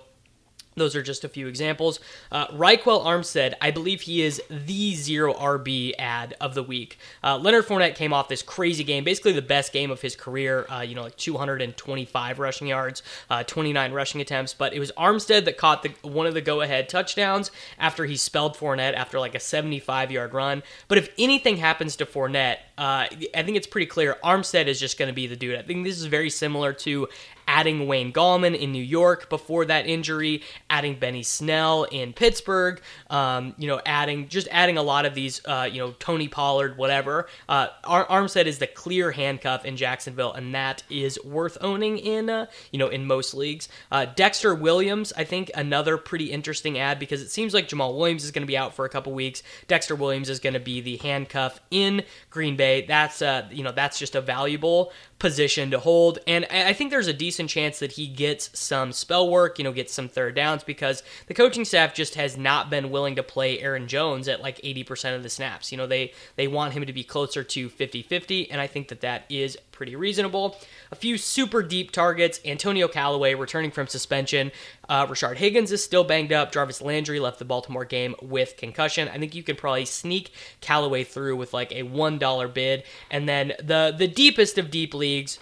those 0.77 0.97
are 0.97 1.03
just 1.03 1.25
a 1.25 1.29
few 1.29 1.47
examples. 1.47 2.01
Uh, 2.33 2.49
Ryquell 2.49 3.05
Armstead, 3.05 3.55
I 3.61 3.71
believe 3.71 4.03
he 4.03 4.23
is 4.23 4.43
the 4.51 4.95
zero 4.95 5.35
RB 5.35 5.93
ad 5.99 6.35
of 6.41 6.55
the 6.55 6.63
week. 6.63 6.99
Uh, 7.23 7.39
Leonard 7.39 7.67
Fournette 7.67 7.95
came 7.95 8.13
off 8.13 8.29
this 8.29 8.43
crazy 8.43 8.85
game, 8.85 9.05
basically 9.05 9.33
the 9.33 9.43
best 9.43 9.73
game 9.73 9.91
of 9.91 10.01
his 10.01 10.17
career. 10.17 10.67
Uh, 10.69 10.81
you 10.81 10.95
know, 10.95 11.03
like 11.03 11.17
225 11.17 12.39
rushing 12.39 12.67
yards, 12.67 13.03
uh, 13.31 13.43
29 13.45 13.93
rushing 13.93 14.21
attempts. 14.21 14.55
But 14.55 14.75
it 14.75 14.81
was 14.81 14.91
Armstead 14.93 15.45
that 15.45 15.57
caught 15.57 15.83
the, 15.83 15.91
one 16.03 16.27
of 16.27 16.35
the 16.35 16.41
go-ahead 16.41 16.89
touchdowns 16.89 17.51
after 17.79 18.05
he 18.05 18.17
spelled 18.17 18.57
Fournette 18.57 18.95
after 18.95 19.19
like 19.19 19.35
a 19.35 19.39
75-yard 19.39 20.35
run. 20.35 20.63
But 20.89 20.99
if 20.99 21.09
anything 21.19 21.59
happens 21.59 21.97
to 21.97 22.07
Fournette, 22.07 22.59
uh, 22.77 23.07
I 23.35 23.43
think 23.43 23.57
it's 23.57 23.67
pretty 23.67 23.87
clear 23.87 24.17
Armstead 24.25 24.67
is 24.67 24.81
just 24.81 24.99
going 24.99 25.09
to 25.09 25.15
be 25.15 25.27
the 25.27 25.37
dude. 25.37 25.57
I 25.57 25.63
think 25.63 25.85
this 25.85 25.99
is 25.99 26.07
very 26.07 26.31
similar 26.31 26.73
to 26.73 27.09
adding 27.47 27.87
Wayne 27.87 28.13
Gallman 28.13 28.59
in 28.59 28.73
New 28.73 28.83
York 28.83 29.29
before 29.29 29.65
that 29.67 29.87
injury, 29.87 30.43
adding 30.71 30.99
Benny 30.99 31.23
Snell 31.23 31.85
in 31.85 32.13
Pittsburgh, 32.13 32.81
um, 33.11 33.55
you 33.59 33.67
know, 33.67 33.81
adding 33.87 34.29
just 34.29 34.49
adding 34.51 34.77
a 34.77 34.83
lot 34.83 35.07
of 35.07 35.15
these, 35.15 35.41
uh, 35.47 35.69
you 35.71 35.79
know, 35.79 35.95
Tony 35.99 36.29
Pollard, 36.29 36.77
whatever. 36.77 37.29
Uh, 37.49 37.69
Ar- 37.85 38.07
Armstead 38.07 38.47
is 38.47 38.59
the 38.59 38.67
clear 38.67 39.13
handcuff 39.13 39.65
in 39.65 39.77
Jacksonville, 39.77 40.33
and 40.33 40.55
that 40.55 40.83
is 40.91 41.19
worth 41.25 41.59
owning 41.61 41.99
in, 41.99 42.31
uh, 42.31 42.47
you 42.71 42.79
know, 42.79 42.89
in 42.89 43.07
most 43.07 43.35
leagues. 43.35 43.69
Uh, 43.91 44.07
Dexter 44.07 44.55
Williams, 44.55 45.13
I 45.17 45.25
think, 45.25 45.51
another 45.55 45.97
pretty 45.97 46.31
interesting 46.31 46.79
ad 46.79 46.99
because 46.99 47.23
it 47.23 47.31
seems 47.31 47.55
like 47.55 47.69
Jamaal 47.69 47.97
Williams 47.97 48.25
is 48.25 48.31
going 48.31 48.43
to 48.43 48.47
be 48.47 48.57
out 48.57 48.75
for 48.75 48.85
a 48.85 48.89
couple 48.89 49.13
weeks. 49.13 49.43
Dexter 49.69 49.95
Williams 49.95 50.29
is 50.29 50.41
going 50.41 50.55
to 50.55 50.61
be 50.61 50.81
the 50.81 50.97
handcuff 50.99 51.61
in 51.71 52.03
Green 52.31 52.57
Bay. 52.57 52.87
That's, 52.87 53.23
uh, 53.23 53.49
you 53.51 53.63
know, 53.63 53.73
that's 53.73 53.99
just 53.99 54.15
a 54.15 54.21
valuable 54.21 54.93
position 55.25 55.71
to 55.71 55.79
hold. 55.79 56.19
And 56.27 56.45
I 56.51 56.75
think 56.75 56.91
there's 56.91 57.07
a 57.07 57.15
decent 57.15 57.49
chance 57.49 57.79
that 57.79 57.93
he 57.93 58.07
gets 58.07 58.51
some 58.53 58.93
spell 58.93 59.31
work, 59.31 59.57
you 59.57 59.65
know, 59.65 59.73
gets 59.73 59.91
some 59.91 60.07
third 60.07 60.35
downs 60.35 60.63
because 60.63 61.03
the 61.29 61.33
coaching 61.33 61.65
staff 61.65 61.95
just 61.95 62.17
has 62.17 62.37
not 62.37 62.69
been 62.69 62.91
willing 62.91 63.17
to 63.17 63.23
play 63.23 63.59
Aaron 63.59 63.89
Jones 63.89 64.29
at 64.29 64.43
like 64.43 64.61
80% 64.61 65.17
of 65.17 65.23
the 65.23 65.31
snaps. 65.31 65.73
You 65.73 65.79
know, 65.79 65.87
they 65.87 66.13
they 66.37 66.47
want 66.47 66.75
him 66.75 66.85
to 66.85 66.93
be 66.93 67.03
closer 67.03 67.43
to 67.43 67.71
50-50 67.71 68.49
and 68.51 68.61
I 68.61 68.67
think 68.67 68.89
that 68.89 69.01
that 69.01 69.25
is 69.31 69.57
pretty 69.73 69.97
reasonable. 69.97 70.59
A 70.93 70.95
few 70.95 71.17
super 71.17 71.63
deep 71.63 71.91
targets. 71.91 72.39
Antonio 72.45 72.87
Callaway 72.87 73.33
returning 73.33 73.71
from 73.71 73.87
suspension. 73.87 74.53
Uh, 74.89 75.07
Rashard 75.07 75.37
Higgins 75.37 75.73
is 75.73 75.83
still 75.83 76.05
banged 76.05 76.33
up. 76.33 76.53
Jarvis 76.53 76.83
Landry 76.83 77.21
left 77.21 77.39
the 77.39 77.45
Baltimore 77.45 77.85
game 77.85 78.15
with 78.23 78.57
concussion. 78.57 79.09
I 79.09 79.19
think 79.19 79.35
you 79.35 79.43
can 79.43 79.57
probably 79.57 79.85
sneak 79.85 80.33
Callaway 80.61 81.05
through 81.05 81.37
with 81.37 81.55
like 81.55 81.73
a 81.73 81.83
$1 81.83 82.55
bid. 82.55 82.85
And 83.11 83.29
then 83.29 83.55
the, 83.63 83.95
the 83.97 84.09
deepest 84.09 84.59
of 84.59 84.71
deep 84.71 84.95
leagues, 84.95 85.39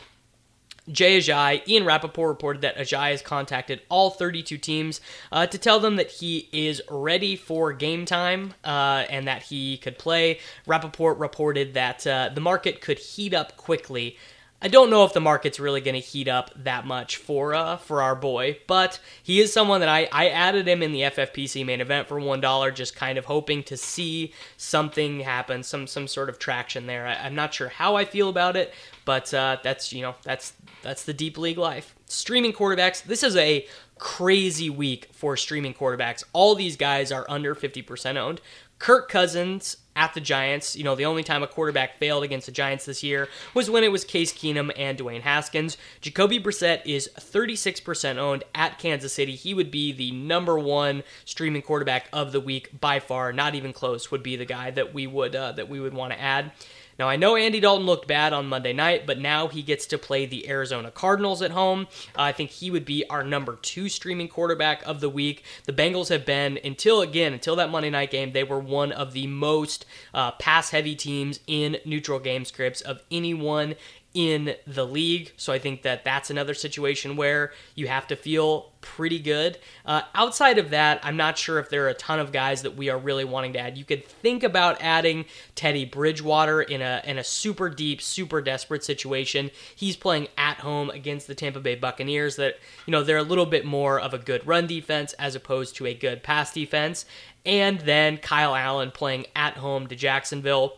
Jay 0.91 1.19
Ajayi, 1.19 1.67
Ian 1.69 1.85
Rapoport 1.85 2.29
reported 2.29 2.63
that 2.63 2.77
Ajayi 2.77 3.13
has 3.13 3.23
contacted 3.23 3.83
all 3.89 4.11
32 4.11 4.59
teams 4.59 5.01
uh, 5.31 5.47
to 5.47 5.57
tell 5.57 5.79
them 5.79 5.97
that 5.97 6.11
he 6.11 6.49
is 6.53 6.83
ready 6.91 7.37
for 7.37 7.73
game 7.73 8.05
time 8.05 8.55
uh, 8.65 9.05
and 9.09 9.29
that 9.29 9.43
he 9.45 9.77
could 9.77 9.99
play. 9.99 10.41
Rappaport 10.67 11.21
reported 11.21 11.75
that 11.75 12.07
uh, 12.07 12.31
the 12.35 12.41
market 12.41 12.81
could 12.81 12.99
heat 12.99 13.33
up 13.33 13.57
quickly 13.57 14.17
I 14.65 14.69
don't 14.69 14.91
know 14.91 15.05
if 15.05 15.13
the 15.13 15.21
market's 15.21 15.59
really 15.59 15.81
going 15.81 15.95
to 15.95 16.01
heat 16.01 16.29
up 16.29 16.53
that 16.55 16.87
much 16.87 17.17
for 17.17 17.53
uh, 17.53 17.79
for 17.79 18.01
our 18.01 18.15
boy, 18.15 18.61
but 18.69 19.01
he 19.21 19.41
is 19.41 19.53
someone 19.53 19.81
that 19.81 19.89
I, 19.89 20.09
I 20.13 20.29
added 20.29 20.69
him 20.69 20.85
in 20.85 20.93
the 20.93 21.01
FFPC 21.01 21.67
main 21.67 21.81
event 21.81 22.07
for 22.07 22.21
one 22.21 22.41
dollar, 22.41 22.71
just 22.71 22.95
kind 22.95 23.19
of 23.19 23.25
hoping 23.25 23.65
to 23.65 23.77
see 23.77 24.33
something 24.57 25.19
happen, 25.21 25.65
some 25.65 25.89
some 25.89 26.07
sort 26.07 26.29
of 26.29 26.39
traction 26.39 26.87
there. 26.87 27.05
I, 27.09 27.27
am 27.27 27.35
not 27.35 27.53
sure 27.53 27.71
how 27.71 27.97
I 27.97 28.05
feel 28.05 28.29
about 28.29 28.55
it, 28.55 28.73
but 29.05 29.35
uh, 29.35 29.57
that's 29.65 29.93
you 29.93 30.03
know 30.03 30.15
that's 30.23 30.53
that's 30.83 31.03
the 31.03 31.13
deep 31.13 31.37
league 31.37 31.59
life. 31.59 31.97
Streaming 32.07 32.53
quarterbacks. 32.53 33.03
This 33.03 33.25
is 33.25 33.35
a 33.35 33.67
crazy 33.99 34.71
week 34.71 35.09
for 35.13 35.37
streaming 35.37 35.75
quarterbacks. 35.75 36.23
All 36.33 36.55
these 36.55 36.77
guys 36.77 37.11
are 37.11 37.27
under 37.29 37.55
50% 37.55 38.17
owned. 38.17 38.41
Kirk 38.79 39.09
Cousins 39.09 39.77
at 39.97 40.15
the 40.15 40.21
Giants. 40.21 40.77
You 40.77 40.85
know, 40.85 40.95
the 40.95 41.05
only 41.05 41.23
time 41.23 41.43
a 41.43 41.47
quarterback 41.47 41.99
failed 41.99 42.25
against 42.25 42.47
the 42.47 42.53
Giants 42.53 42.85
this 42.85 43.03
year 43.03 43.29
was 43.55 43.71
when 43.71 43.85
it 43.85 43.93
was 43.93 44.05
Case 44.05 44.33
Keenum 44.33 44.73
and 44.77 44.99
Dwayne 44.99 45.23
Haskins. 45.23 45.77
Jacoby 46.01 46.41
Brissett 46.41 46.83
is 46.85 47.11
36% 47.19 48.17
owned 48.17 48.45
at 48.55 48.79
Kansas 48.79 49.13
City. 49.13 49.35
He 49.35 49.55
would 49.55 49.71
be 49.71 49.93
the 49.93 50.13
number 50.13 50.59
one 50.59 51.03
streaming 51.25 51.63
quarterback 51.63 52.09
of 52.13 52.33
the 52.33 52.41
week 52.41 52.81
by 52.81 53.01
far. 53.01 53.33
Not 53.33 53.55
even 53.55 53.73
close 53.73 54.11
would 54.11 54.23
be 54.23 54.37
the 54.37 54.45
guy 54.45 54.71
that 54.71 54.95
we 54.95 55.07
would 55.07 55.37
uh, 55.37 55.53
that 55.53 55.69
we 55.69 55.81
would 55.81 55.95
want 55.95 56.13
to 56.13 56.21
add. 56.21 56.53
Now, 56.99 57.09
I 57.09 57.17
know 57.17 57.37
Andy 57.37 57.61
Dalton 57.61 57.87
looked 57.87 58.07
bad 58.07 58.33
on 58.33 58.47
Monday 58.47 58.73
night, 58.73 59.07
but 59.07 59.19
now 59.19 59.49
he 59.49 59.63
gets 59.63 59.87
to 59.87 59.99
play 59.99 60.27
the 60.27 60.49
Arizona 60.49 60.91
Cardinals 60.91 61.43
at 61.43 61.51
home. 61.51 61.89
Uh, 62.17 62.23
I 62.23 62.33
think 62.33 62.51
he 62.51 62.71
would 62.71 62.85
be 62.85 63.05
our 63.09 63.25
number 63.25 63.57
two 63.57 63.89
streaming 63.89 64.29
quarterback 64.29 64.83
of 64.87 65.01
the 65.01 65.09
week. 65.09 65.45
The 65.65 65.73
Bengals 65.73 66.09
have 66.09 66.27
been, 66.27 66.59
until 66.65 67.01
again, 67.01 67.33
until 67.33 67.57
that 67.57 67.71
Monday 67.71 67.91
night 67.91 68.11
game, 68.11 68.33
they 68.33 68.45
were 68.45 68.59
one 68.59 68.93
of 68.93 69.13
the 69.13 69.27
most 69.27 69.87
uh, 70.13 70.33
pass 70.33 70.71
heavy 70.71 70.95
teams 70.95 71.41
in 71.47 71.79
neutral 71.85 72.19
game 72.19 72.45
scripts 72.45 72.81
of 72.81 73.03
anyone 73.11 73.75
in 74.15 74.55
the 74.67 74.87
league. 74.87 75.33
So 75.37 75.53
I 75.53 75.59
think 75.59 75.83
that 75.83 76.05
that's 76.05 76.31
another 76.31 76.55
situation 76.55 77.17
where 77.17 77.53
you 77.75 77.87
have 77.89 78.07
to 78.09 78.17
feel 78.17 78.73
pretty 78.83 79.19
good. 79.19 79.59
Uh, 79.87 80.03
outside 80.15 80.59
of 80.59 80.71
that, 80.71 81.01
I'm 81.03 81.17
not 81.17 81.39
sure 81.39 81.59
if 81.59 81.71
there 81.71 81.87
are 81.87 81.89
a 81.89 81.95
ton 81.95 82.19
of 82.21 82.33
guys 82.33 82.63
that 82.63 82.77
we 82.77 82.91
are 82.91 82.99
really 82.99 83.25
wanting 83.25 83.55
to 83.55 83.61
add. 83.61 83.79
You 83.79 83.85
could 83.85 84.05
think 84.05 84.43
about 84.43 84.83
adding 84.83 85.25
Teddy 85.55 85.85
Bridgewater 85.85 86.61
in 86.61 86.83
a 86.83 87.01
in 87.05 87.17
a 87.17 87.25
super 87.25 87.71
deep, 87.71 88.03
super 88.03 88.43
desperate 88.43 88.85
situation. 88.85 89.51
He's 89.75 89.97
playing 89.97 90.29
at 90.37 90.59
home 90.59 90.91
against 90.91 91.27
the 91.27 91.35
Tampa 91.35 91.61
Bay 91.61 91.77
Buccaneers. 91.77 92.37
That 92.37 92.59
you 92.87 92.91
know 92.91 93.03
they're 93.03 93.17
a 93.17 93.23
little 93.23 93.47
bit 93.47 93.65
more 93.65 93.99
of 93.99 94.13
a 94.13 94.19
good 94.19 94.47
run 94.47 94.67
defense 94.67 95.15
as 95.15 95.35
opposed 95.35 95.77
to 95.77 95.87
a 95.87 95.95
good 95.95 96.23
pass 96.23 96.53
defense. 96.53 97.07
And 97.45 97.81
then 97.81 98.19
Kyle 98.19 98.55
Allen 98.55 98.91
playing 98.93 99.27
at 99.35 99.57
home 99.57 99.89
to 99.89 99.97
Jacksonville 99.97 100.77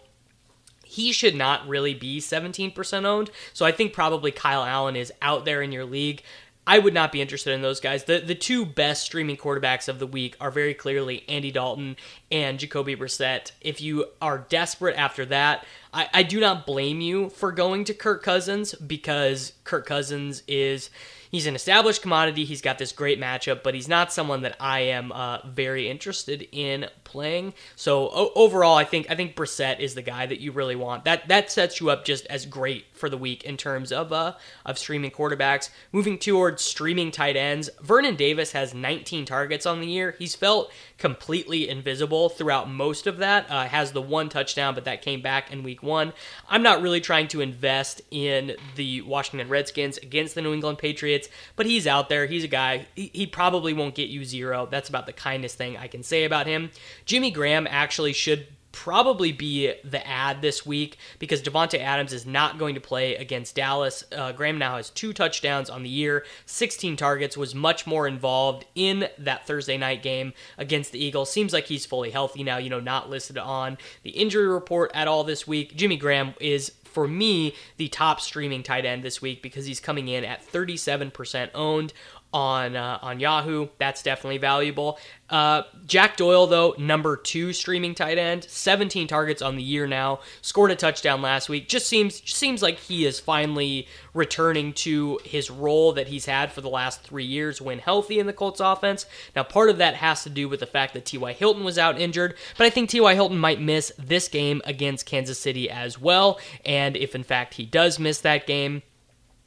he 0.95 1.11
should 1.11 1.35
not 1.35 1.67
really 1.67 1.93
be 1.93 2.21
17% 2.21 3.05
owned. 3.05 3.31
So 3.53 3.67
I 3.67 3.73
think 3.73 3.93
probably 3.93 4.31
Kyle 4.31 4.63
Allen 4.63 4.95
is 4.95 5.13
out 5.21 5.45
there 5.45 5.61
in 5.61 5.73
your 5.73 5.85
league. 5.85 6.23
I 6.67 6.79
would 6.79 6.95
not 6.95 7.13
be 7.13 7.21
interested 7.21 7.53
in 7.53 7.63
those 7.63 7.81
guys. 7.81 8.05
The 8.05 8.21
the 8.21 8.35
two 8.35 8.65
best 8.65 9.05
streaming 9.05 9.37
quarterbacks 9.37 9.89
of 9.89 9.99
the 9.99 10.07
week 10.07 10.37
are 10.41 10.51
very 10.51 10.73
clearly 10.73 11.25
Andy 11.29 11.51
Dalton 11.51 11.97
and 12.35 12.59
Jacoby 12.59 12.97
Brissett. 12.97 13.53
If 13.61 13.81
you 13.81 14.07
are 14.21 14.39
desperate 14.49 14.97
after 14.97 15.25
that, 15.27 15.65
I, 15.95 16.09
I 16.13 16.23
do 16.25 16.41
not 16.41 16.67
blame 16.67 17.01
you 17.01 17.31
for 17.31 17.53
going 17.53 17.85
to 17.85 17.95
Kirk 17.95 18.25
Cousins 18.25 18.75
because 18.75 19.53
Kirk 19.63 19.87
Cousins 19.87 20.43
is 20.49 20.91
he's 21.35 21.47
an 21.47 21.55
established 21.55 22.03
commodity. 22.03 22.45
He's 22.45 22.61
got 22.61 22.79
this 22.79 22.93
great 22.93 23.21
matchup, 23.21 23.63
but 23.63 23.75
he's 23.75 23.89
not 23.89 24.13
someone 24.13 24.43
that 24.43 24.57
I 24.61 24.81
am 24.81 25.13
uh, 25.13 25.39
very 25.47 25.89
interested 25.89 26.47
in 26.53 26.87
playing. 27.03 27.55
So 27.77 28.09
o- 28.09 28.33
overall, 28.35 28.77
I 28.77 28.85
think 28.85 29.11
I 29.11 29.15
think 29.15 29.37
Brissett 29.37 29.81
is 29.81 29.95
the 29.95 30.03
guy 30.03 30.27
that 30.27 30.41
you 30.41 30.53
really 30.53 30.77
want. 30.77 31.05
That 31.05 31.29
that 31.29 31.51
sets 31.51 31.81
you 31.81 31.91
up 31.91 32.05
just 32.05 32.27
as 32.27 32.47
great 32.47 32.87
for 32.93 33.09
the 33.09 33.19
week 33.19 33.45
in 33.45 33.57
terms 33.57 33.93
of 33.93 34.13
uh, 34.13 34.35
of 34.65 34.79
streaming 34.79 35.11
quarterbacks. 35.11 35.71
Moving 35.93 36.19
towards 36.19 36.63
streaming 36.63 37.11
tight 37.11 37.37
ends, 37.37 37.69
Vernon 37.81 38.17
Davis 38.17 38.53
has 38.53 38.75
19 38.75 39.25
targets 39.25 39.67
on 39.67 39.81
the 39.81 39.87
year. 39.87 40.15
He's 40.19 40.35
felt 40.35 40.73
completely 40.99 41.69
invisible 41.69 42.24
throughout 42.29 42.71
most 42.71 43.07
of 43.07 43.19
that. 43.19 43.51
Uh, 43.51 43.67
has 43.67 43.93
the 43.93 44.03
one 44.03 44.29
touchdown, 44.29 44.75
but 44.75 44.85
that 44.85 45.03
came 45.03 45.21
back 45.21 45.53
in 45.53 45.63
week 45.63 45.83
one. 45.83 46.13
I'm 46.49 46.63
not 46.63 46.83
really 46.83 47.01
trying 47.01 47.29
to 47.29 47.41
invest 47.41 48.03
in 48.11 48.57
the 48.77 49.03
Washington 49.03 49.49
Redskins 49.49 49.99
against 49.99 50.35
the 50.35 50.43
New 50.43 50.53
England 50.53 50.79
Patriots, 50.79 51.29
but 51.57 51.67
he's 51.67 51.87
out 51.87 52.09
there. 52.09 52.27
He's 52.27 52.45
a 52.45 52.49
guy. 52.49 52.87
He, 52.95 53.11
he 53.13 53.27
probably 53.27 53.73
won't 53.73 53.95
get 53.95 54.09
you 54.09 54.25
zero. 54.25 54.67
That's 54.71 54.89
about 54.89 55.07
the 55.07 55.13
kindest 55.13 55.57
thing 55.57 55.77
I 55.77 55.89
can 55.89 56.03
say 56.03 56.25
about 56.25 56.47
him. 56.47 56.71
Jimmy 57.05 57.31
Graham 57.31 57.67
actually 57.69 58.13
should 58.13 58.47
probably 58.75 59.31
be 59.31 59.73
the 59.85 60.05
ad 60.05 60.43
this 60.43 60.67
week 60.67 60.99
because 61.21 61.41
Davante 61.41 61.79
Adams 61.79 62.13
is 62.13 62.27
not 62.27 62.59
going 62.59 62.75
to 62.75 62.81
play 62.81 63.15
against 63.15 63.55
Dallas. 63.55 64.03
Uh, 64.11 64.33
Graham 64.33 64.59
now 64.59 64.77
has 64.77 64.91
two 64.91 65.13
touchdowns 65.13 65.71
on 65.71 65.85
the 65.85 65.89
year, 65.89 66.25
16 66.47 66.97
targets, 66.97 67.37
was 67.37 67.55
much 67.55 67.87
more 67.87 68.09
involved 68.09 68.67
in 68.75 69.09
that 69.17 69.47
Thursday 69.47 69.79
night 69.79 70.03
game 70.03 70.33
against 70.59 70.91
the 70.91 71.03
Eagles. 71.03 71.31
Seems 71.31 71.53
like 71.53 71.67
he's 71.67 71.87
fully 71.87 72.11
healthy 72.11 72.43
now, 72.43 72.57
you 72.59 72.69
know, 72.69 72.81
not 72.81 73.09
listed 73.09 73.39
on 73.39 73.79
the 74.03 74.11
injury 74.11 74.49
report 74.49 74.91
at 74.93 75.07
all 75.07 75.23
this 75.23 75.47
week. 75.47 75.77
Jimmy 75.77 75.97
Graham 75.97 76.35
is 76.41 76.73
for 76.83 77.09
me, 77.09 77.55
the 77.77 77.89
top 77.89 78.21
streaming 78.21 78.63
tight 78.63 78.85
end 78.85 79.03
this 79.03 79.21
week 79.21 79.43
because 79.43 79.67
he's 79.67 79.81
coming 79.81 80.07
in 80.07 80.25
at 80.25 80.47
37% 80.47 81.51
owned 81.53 81.93
on 82.35 82.75
uh, 82.75 82.99
on 83.01 83.21
Yahoo. 83.21 83.69
That's 83.79 84.03
definitely 84.03 84.39
valuable. 84.39 84.99
Uh, 85.31 85.63
Jack 85.87 86.17
Doyle, 86.17 86.47
though, 86.47 86.75
number 86.77 87.17
two 87.17 87.53
streaming 87.53 87.95
tight 87.95 88.19
end, 88.19 88.45
17 88.45 89.07
targets 89.07 89.41
on 89.41 89.57
the 89.57 89.63
year 89.63 89.87
now, 89.87 90.21
scored 90.43 90.71
a 90.71 90.77
touchdown 90.77 91.23
last 91.23 91.49
week. 91.49 91.69
Just 91.69 91.89
seems 91.89 92.21
just 92.21 92.37
seems 92.37 92.61
like 92.61 92.79
he 92.79 93.07
is 93.07 93.21
finally 93.21 93.87
returning 94.13 94.73
to 94.73 95.19
his 95.25 95.51
role 95.51 95.93
that 95.93 96.09
he's 96.09 96.27
had 96.27 96.53
for 96.53 96.61
the 96.61 96.69
last 96.69 97.03
three 97.03 97.25
years 97.25 97.63
when 97.63 97.79
healthy 97.79 98.19
in 98.19 98.27
the 98.27 98.33
Colts 98.33 98.61
offense. 98.61 99.07
Now, 99.35 99.45
part 99.45 99.71
of 99.71 99.79
that 99.79 99.95
has 99.95 100.25
to 100.25 100.31
do 100.31 100.49
with 100.49 100.61
the 100.61 100.67
fact 100.67 100.93
that 100.95 101.07
T.Y. 101.07 101.33
Hilton 101.33 101.65
was 101.65 101.79
out 101.79 102.01
injured, 102.01 102.35
but 102.59 102.67
I 102.67 102.71
think 102.71 102.91
T.Y. 102.91 103.15
Hilton 103.15 103.39
might 103.39 103.61
miss 103.61 103.93
this 103.97 104.27
game 104.29 104.61
against 104.65 105.07
Kansas 105.07 105.39
City 105.39 105.71
as 105.71 106.01
well. 106.01 106.41
And 106.65 106.97
if 106.97 107.15
in 107.15 107.23
fact 107.23 107.55
he 107.55 107.65
does 107.65 107.99
miss 108.01 108.21
that 108.21 108.47
game, 108.47 108.83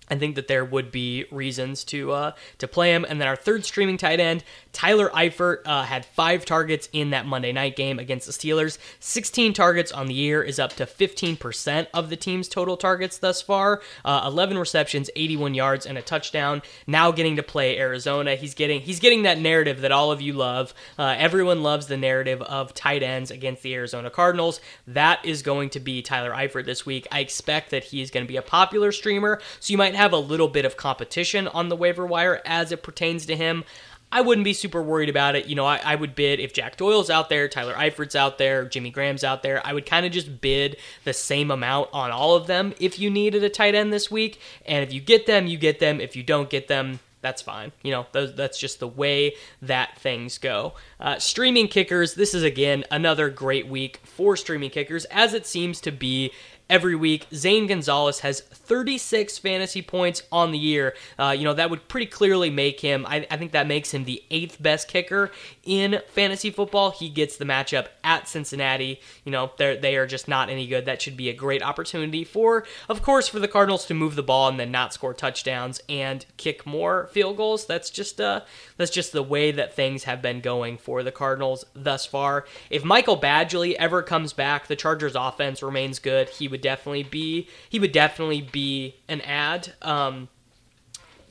I 0.10 0.16
think 0.16 0.36
that 0.36 0.48
there 0.48 0.64
would 0.64 0.92
be 0.92 1.26
reasons 1.32 1.84
to 1.86 2.12
uh, 2.12 2.32
to 2.60 2.68
play 2.68 2.94
him. 2.94 3.06
And 3.08 3.20
then 3.20 3.28
our 3.28 3.36
third 3.36 3.66
streaming 3.66 3.98
tight 3.98 4.20
end, 4.20 4.44
Tyler 4.72 5.10
Eifert, 5.10 5.60
uh, 5.66 5.84
had 5.84 6.06
five 6.06 6.46
targets 6.46 6.88
in 6.94 7.10
that 7.10 7.26
Monday 7.26 7.52
night 7.52 7.76
game 7.76 8.00
against 8.00 8.28
the 8.28 8.34
Steelers. 8.34 8.78
16 9.00 9.54
targets 9.54 9.92
on 9.92 10.08
the 10.08 10.14
year 10.14 10.42
is 10.42 10.60
up 10.60 10.74
to 10.74 10.86
15% 10.86 11.88
of 11.94 12.10
the 12.10 12.16
team's 12.16 12.48
total 12.48 12.78
targets 12.78 13.18
thus 13.18 13.42
far. 13.42 13.82
Uh, 14.06 14.24
11 14.26 14.58
receptions, 14.58 15.10
81 15.16 15.54
yards, 15.54 15.86
and 15.86 15.98
a 15.98 16.02
touchdown. 16.02 16.62
Now 16.86 17.12
getting 17.12 17.36
to 17.36 17.44
play 17.44 17.78
Arizona. 17.78 18.36
He's 18.36 18.54
getting 18.54 18.82
he's 18.82 19.00
getting 19.00 19.24
that 19.24 19.40
narrative 19.40 19.82
that 19.82 19.92
all 19.92 20.12
of 20.12 20.22
you 20.22 20.34
love. 20.34 20.74
Uh, 20.98 21.16
everyone 21.18 21.64
loves 21.64 21.88
the 21.88 21.98
narrative 21.98 22.42
of 22.44 22.74
tight 22.74 23.04
ends 23.04 23.32
against 23.32 23.64
the 23.64 23.74
Arizona 23.74 24.10
Cardinals. 24.10 24.62
That 24.86 25.24
is 25.26 25.42
going 25.42 25.70
to 25.72 25.80
be 25.80 26.02
Tyler 26.02 26.32
Eifert 26.32 26.66
this 26.66 26.86
week. 26.86 27.08
I 27.12 27.20
expect 27.20 27.72
that 27.72 27.86
he 27.86 28.02
is 28.02 28.12
going 28.12 28.26
to 28.26 28.28
be 28.28 28.38
a 28.38 28.42
popular 28.42 28.92
streamer. 28.92 29.42
So 29.60 29.72
you 29.72 29.78
might 29.78 29.96
have 29.98 30.14
a 30.14 30.18
little 30.18 30.48
bit 30.48 30.66
of 30.66 30.78
competition 30.78 31.48
on 31.50 31.70
the 31.70 31.76
waiver 31.76 32.06
wire 32.06 32.42
as 32.46 32.72
it 32.72 32.84
pertains 32.84 33.26
to 33.26 33.36
him. 33.36 33.64
I 34.10 34.22
wouldn't 34.22 34.46
be 34.46 34.54
super 34.54 34.82
worried 34.82 35.10
about 35.10 35.36
it. 35.36 35.48
You 35.48 35.56
know, 35.56 35.66
I, 35.66 35.82
I, 35.84 35.96
would 35.96 36.16
bid 36.16 36.40
if 36.40 36.54
Jack 36.54 36.78
Doyle's 36.78 37.10
out 37.10 37.28
there, 37.28 37.50
Tyler 37.50 37.74
Eifert's 37.74 38.16
out 38.16 38.38
there, 38.38 38.64
Jimmy 38.64 38.90
Graham's 38.90 39.26
out 39.26 39.44
there. 39.44 39.62
I 39.66 39.74
would 39.74 39.86
kind 39.86 40.06
of 40.06 40.14
just 40.14 40.40
bid 40.40 40.78
the 41.04 41.12
same 41.12 41.52
amount 41.52 41.90
on 41.92 42.12
all 42.12 42.36
of 42.36 42.48
them 42.48 42.74
if 42.80 43.00
you 43.00 43.10
needed 43.10 43.44
a 43.44 43.50
tight 43.50 43.76
end 43.76 43.92
this 43.92 44.10
week. 44.10 44.40
And 44.66 44.82
if 44.82 44.94
you 44.94 45.02
get 45.02 45.26
them, 45.26 45.46
you 45.46 45.58
get 45.58 45.80
them. 45.80 46.00
If 46.00 46.16
you 46.16 46.24
don't 46.24 46.50
get 46.50 46.70
them, 46.70 47.02
that's 47.20 47.42
fine. 47.42 47.74
You 47.84 47.92
know, 47.92 48.06
that's 48.14 48.58
just 48.58 48.80
the 48.80 48.88
way 48.88 49.36
that 49.62 49.98
things 49.98 50.38
go. 50.38 50.76
Uh, 51.00 51.20
streaming 51.20 51.68
kickers, 51.68 52.14
this 52.14 52.34
is 52.34 52.44
again 52.44 52.86
another 52.90 53.30
great 53.30 53.68
week 53.68 54.00
for 54.04 54.38
streaming 54.38 54.70
kickers, 54.70 55.04
as 55.06 55.34
it 55.34 55.46
seems 55.46 55.82
to 55.82 55.92
be 55.92 56.32
every 56.70 56.96
week. 56.96 57.28
Zane 57.34 57.68
Gonzalez 57.68 58.20
has 58.20 58.42
36 58.42 59.38
fantasy 59.38 59.82
points 59.82 60.24
on 60.32 60.52
the 60.52 60.58
year. 60.58 60.96
Uh, 61.18 61.34
you 61.38 61.44
know, 61.44 61.54
that 61.54 61.70
would 61.70 61.88
pretty 61.88 62.06
clearly 62.06 62.50
make 62.50 62.82
him, 62.82 63.06
I, 63.08 63.26
I, 63.32 63.38
think 63.38 63.52
that 63.54 63.68
makes 63.68 63.94
him 63.94 64.04
the 64.04 64.24
eighth 64.30 64.62
best 64.62 64.88
kicker 64.88 65.32
in 65.64 66.02
fantasy 66.10 66.50
football. 66.50 66.92
He 66.92 67.10
gets 67.10 67.38
the 67.38 67.46
matchup 67.46 67.88
at 68.04 68.28
Cincinnati. 68.28 69.00
You 69.24 69.32
know, 69.32 69.52
they 69.58 69.96
are 69.96 70.08
just 70.08 70.28
not 70.28 70.50
any 70.50 70.68
good. 70.68 70.86
That 70.86 71.02
should 71.02 71.18
be 71.18 71.30
a 71.30 71.34
great 71.34 71.64
opportunity 71.64 72.24
for, 72.24 72.66
of 72.90 73.02
course, 73.02 73.28
for 73.28 73.40
the 73.40 73.48
Cardinals 73.48 73.86
to 73.86 73.94
move 73.94 74.16
the 74.16 74.24
ball 74.24 74.50
and 74.50 74.60
then 74.60 74.72
not 74.72 74.94
score 74.94 75.14
touchdowns 75.14 75.82
and 75.88 76.26
kick 76.38 76.66
more 76.66 77.08
field 77.12 77.38
goals. 77.38 77.66
That's 77.66 77.90
just, 77.90 78.20
uh, 78.20 78.42
that's 78.76 78.92
just 78.92 79.12
the 79.12 79.24
way 79.24 79.52
that 79.52 79.74
things 79.74 80.04
have 80.04 80.22
been 80.22 80.42
going 80.42 80.78
for 80.78 81.04
the 81.04 81.12
Cardinals 81.12 81.66
thus 81.74 82.06
far. 82.06 82.46
If 82.70 82.84
Michael 82.84 83.20
Badgley 83.20 83.74
ever 83.74 84.04
comes 84.04 84.34
back, 84.34 84.68
the 84.68 84.76
Chargers 84.76 85.16
offense 85.16 85.64
remains 85.64 86.00
good. 86.00 86.30
He 86.30 86.48
would 86.48 86.57
would 86.58 86.64
definitely 86.64 87.04
be 87.04 87.48
he 87.70 87.80
would 87.80 87.92
definitely 87.92 88.42
be 88.42 88.96
an 89.08 89.22
ad. 89.22 89.74
Um, 89.84 90.28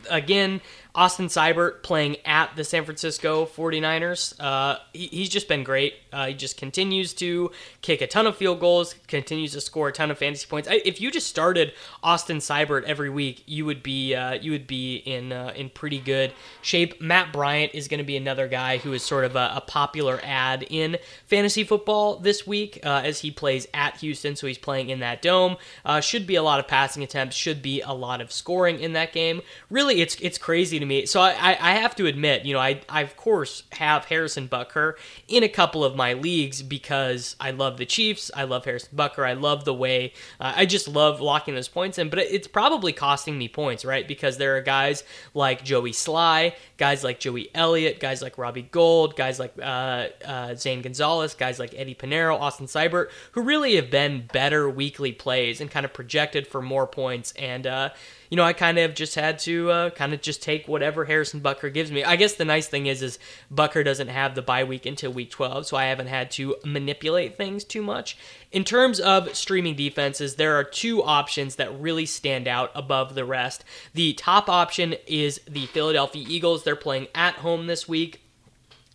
again, 0.08 0.60
Austin 0.96 1.26
Seibert 1.26 1.82
playing 1.82 2.16
at 2.24 2.56
the 2.56 2.64
San 2.64 2.84
Francisco 2.84 3.44
49ers. 3.44 4.34
Uh, 4.40 4.78
he, 4.94 5.08
he's 5.08 5.28
just 5.28 5.46
been 5.46 5.62
great. 5.62 5.94
Uh, 6.10 6.28
he 6.28 6.34
just 6.34 6.56
continues 6.56 7.12
to 7.12 7.50
kick 7.82 8.00
a 8.00 8.06
ton 8.06 8.26
of 8.26 8.34
field 8.34 8.60
goals, 8.60 8.94
continues 9.06 9.52
to 9.52 9.60
score 9.60 9.88
a 9.88 9.92
ton 9.92 10.10
of 10.10 10.16
fantasy 10.16 10.46
points. 10.46 10.66
I, 10.66 10.80
if 10.86 10.98
you 10.98 11.10
just 11.10 11.28
started 11.28 11.74
Austin 12.02 12.38
Seibert 12.38 12.84
every 12.84 13.10
week, 13.10 13.42
you 13.44 13.66
would 13.66 13.82
be 13.82 14.14
uh, 14.14 14.32
you 14.34 14.52
would 14.52 14.66
be 14.66 14.96
in 14.96 15.32
uh, 15.32 15.52
in 15.54 15.68
pretty 15.68 16.00
good 16.00 16.32
shape. 16.62 16.98
Matt 16.98 17.30
Bryant 17.30 17.74
is 17.74 17.88
going 17.88 17.98
to 17.98 18.04
be 18.04 18.16
another 18.16 18.48
guy 18.48 18.78
who 18.78 18.94
is 18.94 19.02
sort 19.02 19.26
of 19.26 19.36
a, 19.36 19.52
a 19.56 19.60
popular 19.60 20.18
ad 20.22 20.66
in 20.70 20.96
fantasy 21.26 21.62
football 21.62 22.16
this 22.16 22.46
week 22.46 22.80
uh, 22.82 23.02
as 23.04 23.20
he 23.20 23.30
plays 23.30 23.66
at 23.74 23.98
Houston, 23.98 24.34
so 24.34 24.46
he's 24.46 24.56
playing 24.56 24.88
in 24.88 25.00
that 25.00 25.20
dome. 25.20 25.58
Uh, 25.84 26.00
should 26.00 26.26
be 26.26 26.36
a 26.36 26.42
lot 26.42 26.58
of 26.58 26.66
passing 26.66 27.02
attempts, 27.02 27.36
should 27.36 27.60
be 27.60 27.82
a 27.82 27.92
lot 27.92 28.22
of 28.22 28.32
scoring 28.32 28.80
in 28.80 28.94
that 28.94 29.12
game. 29.12 29.42
Really, 29.68 30.00
it's 30.00 30.16
it's 30.16 30.38
crazy 30.38 30.78
to 30.78 30.85
me. 30.86 31.06
So 31.06 31.20
I, 31.20 31.56
I 31.60 31.74
have 31.74 31.94
to 31.96 32.06
admit, 32.06 32.44
you 32.44 32.54
know, 32.54 32.60
I, 32.60 32.80
I 32.88 33.02
of 33.02 33.16
course 33.16 33.64
have 33.72 34.06
Harrison 34.06 34.48
Butker 34.48 34.94
in 35.28 35.42
a 35.42 35.48
couple 35.48 35.84
of 35.84 35.96
my 35.96 36.12
leagues 36.12 36.62
because 36.62 37.36
I 37.40 37.50
love 37.50 37.76
the 37.76 37.86
Chiefs. 37.86 38.30
I 38.34 38.44
love 38.44 38.64
Harrison 38.64 38.96
Butker. 38.96 39.26
I 39.26 39.34
love 39.34 39.64
the 39.64 39.74
way 39.74 40.12
uh, 40.40 40.52
I 40.56 40.66
just 40.66 40.88
love 40.88 41.20
locking 41.20 41.54
those 41.54 41.68
points 41.68 41.98
in. 41.98 42.08
But 42.08 42.20
it's 42.20 42.48
probably 42.48 42.92
costing 42.92 43.38
me 43.38 43.48
points, 43.48 43.84
right? 43.84 44.06
Because 44.06 44.38
there 44.38 44.56
are 44.56 44.62
guys 44.62 45.04
like 45.34 45.64
Joey 45.64 45.92
Slye, 45.92 46.54
guys 46.76 47.04
like 47.04 47.20
Joey 47.20 47.50
Elliott, 47.54 48.00
guys 48.00 48.22
like 48.22 48.38
Robbie 48.38 48.62
Gould, 48.62 49.16
guys 49.16 49.38
like 49.38 49.54
uh, 49.60 50.08
uh, 50.24 50.54
Zane 50.54 50.82
Gonzalez, 50.82 51.34
guys 51.34 51.58
like 51.58 51.74
Eddie 51.76 51.94
Piñeiro, 51.94 52.38
Austin 52.38 52.66
Seibert, 52.66 53.08
who 53.32 53.42
really 53.42 53.76
have 53.76 53.90
been 53.90 54.26
better 54.32 54.68
weekly 54.68 55.12
plays 55.12 55.60
and 55.60 55.70
kind 55.70 55.84
of 55.84 55.92
projected 55.92 56.46
for 56.46 56.62
more 56.62 56.86
points. 56.86 57.32
And 57.32 57.66
uh, 57.66 57.90
you 58.30 58.36
know, 58.36 58.44
I 58.44 58.52
kind 58.52 58.78
of 58.78 58.94
just 58.94 59.14
had 59.14 59.38
to 59.40 59.70
uh, 59.70 59.90
kind 59.90 60.12
of 60.12 60.20
just 60.20 60.42
take 60.42 60.68
whatever 60.68 61.04
Harrison 61.04 61.40
Butker 61.40 61.72
gives 61.72 61.90
me. 61.90 62.04
I 62.04 62.16
guess 62.16 62.34
the 62.34 62.44
nice 62.44 62.66
thing 62.68 62.86
is, 62.86 63.02
is 63.02 63.18
Bucker 63.50 63.82
doesn't 63.82 64.08
have 64.08 64.34
the 64.34 64.42
bye 64.42 64.64
week 64.64 64.86
until 64.86 65.12
week 65.12 65.30
12, 65.30 65.66
so 65.66 65.76
I 65.76 65.84
haven't 65.84 66.08
had 66.08 66.30
to 66.32 66.56
manipulate 66.64 67.36
things 67.36 67.64
too 67.64 67.82
much. 67.82 68.16
In 68.52 68.64
terms 68.64 69.00
of 69.00 69.34
streaming 69.36 69.76
defenses, 69.76 70.36
there 70.36 70.54
are 70.56 70.64
two 70.64 71.02
options 71.02 71.56
that 71.56 71.78
really 71.78 72.06
stand 72.06 72.48
out 72.48 72.70
above 72.74 73.14
the 73.14 73.24
rest. 73.24 73.64
The 73.94 74.14
top 74.14 74.48
option 74.48 74.94
is 75.06 75.40
the 75.48 75.66
Philadelphia 75.66 76.24
Eagles. 76.28 76.64
They're 76.64 76.76
playing 76.76 77.08
at 77.14 77.34
home 77.34 77.66
this 77.66 77.88
week 77.88 78.22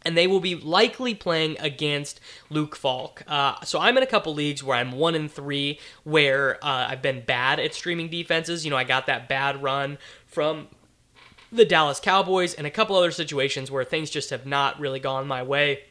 and 0.03 0.17
they 0.17 0.27
will 0.27 0.39
be 0.39 0.55
likely 0.55 1.13
playing 1.13 1.57
against 1.59 2.19
Luke 2.49 2.75
Falk. 2.75 3.23
Uh, 3.27 3.61
so 3.63 3.79
I'm 3.79 3.97
in 3.97 4.03
a 4.03 4.07
couple 4.07 4.33
leagues 4.33 4.63
where 4.63 4.77
I'm 4.77 4.91
one 4.91 5.15
in 5.15 5.29
three, 5.29 5.79
where 6.03 6.55
uh, 6.63 6.87
I've 6.89 7.01
been 7.01 7.21
bad 7.21 7.59
at 7.59 7.73
streaming 7.73 8.09
defenses. 8.09 8.65
You 8.65 8.71
know, 8.71 8.77
I 8.77 8.83
got 8.83 9.05
that 9.07 9.29
bad 9.29 9.61
run 9.61 9.97
from 10.25 10.67
the 11.51 11.65
Dallas 11.65 11.99
Cowboys 11.99 12.53
and 12.53 12.65
a 12.65 12.71
couple 12.71 12.95
other 12.95 13.11
situations 13.11 13.69
where 13.69 13.83
things 13.83 14.09
just 14.09 14.29
have 14.29 14.45
not 14.45 14.79
really 14.79 14.99
gone 14.99 15.27
my 15.27 15.43
way. 15.43 15.83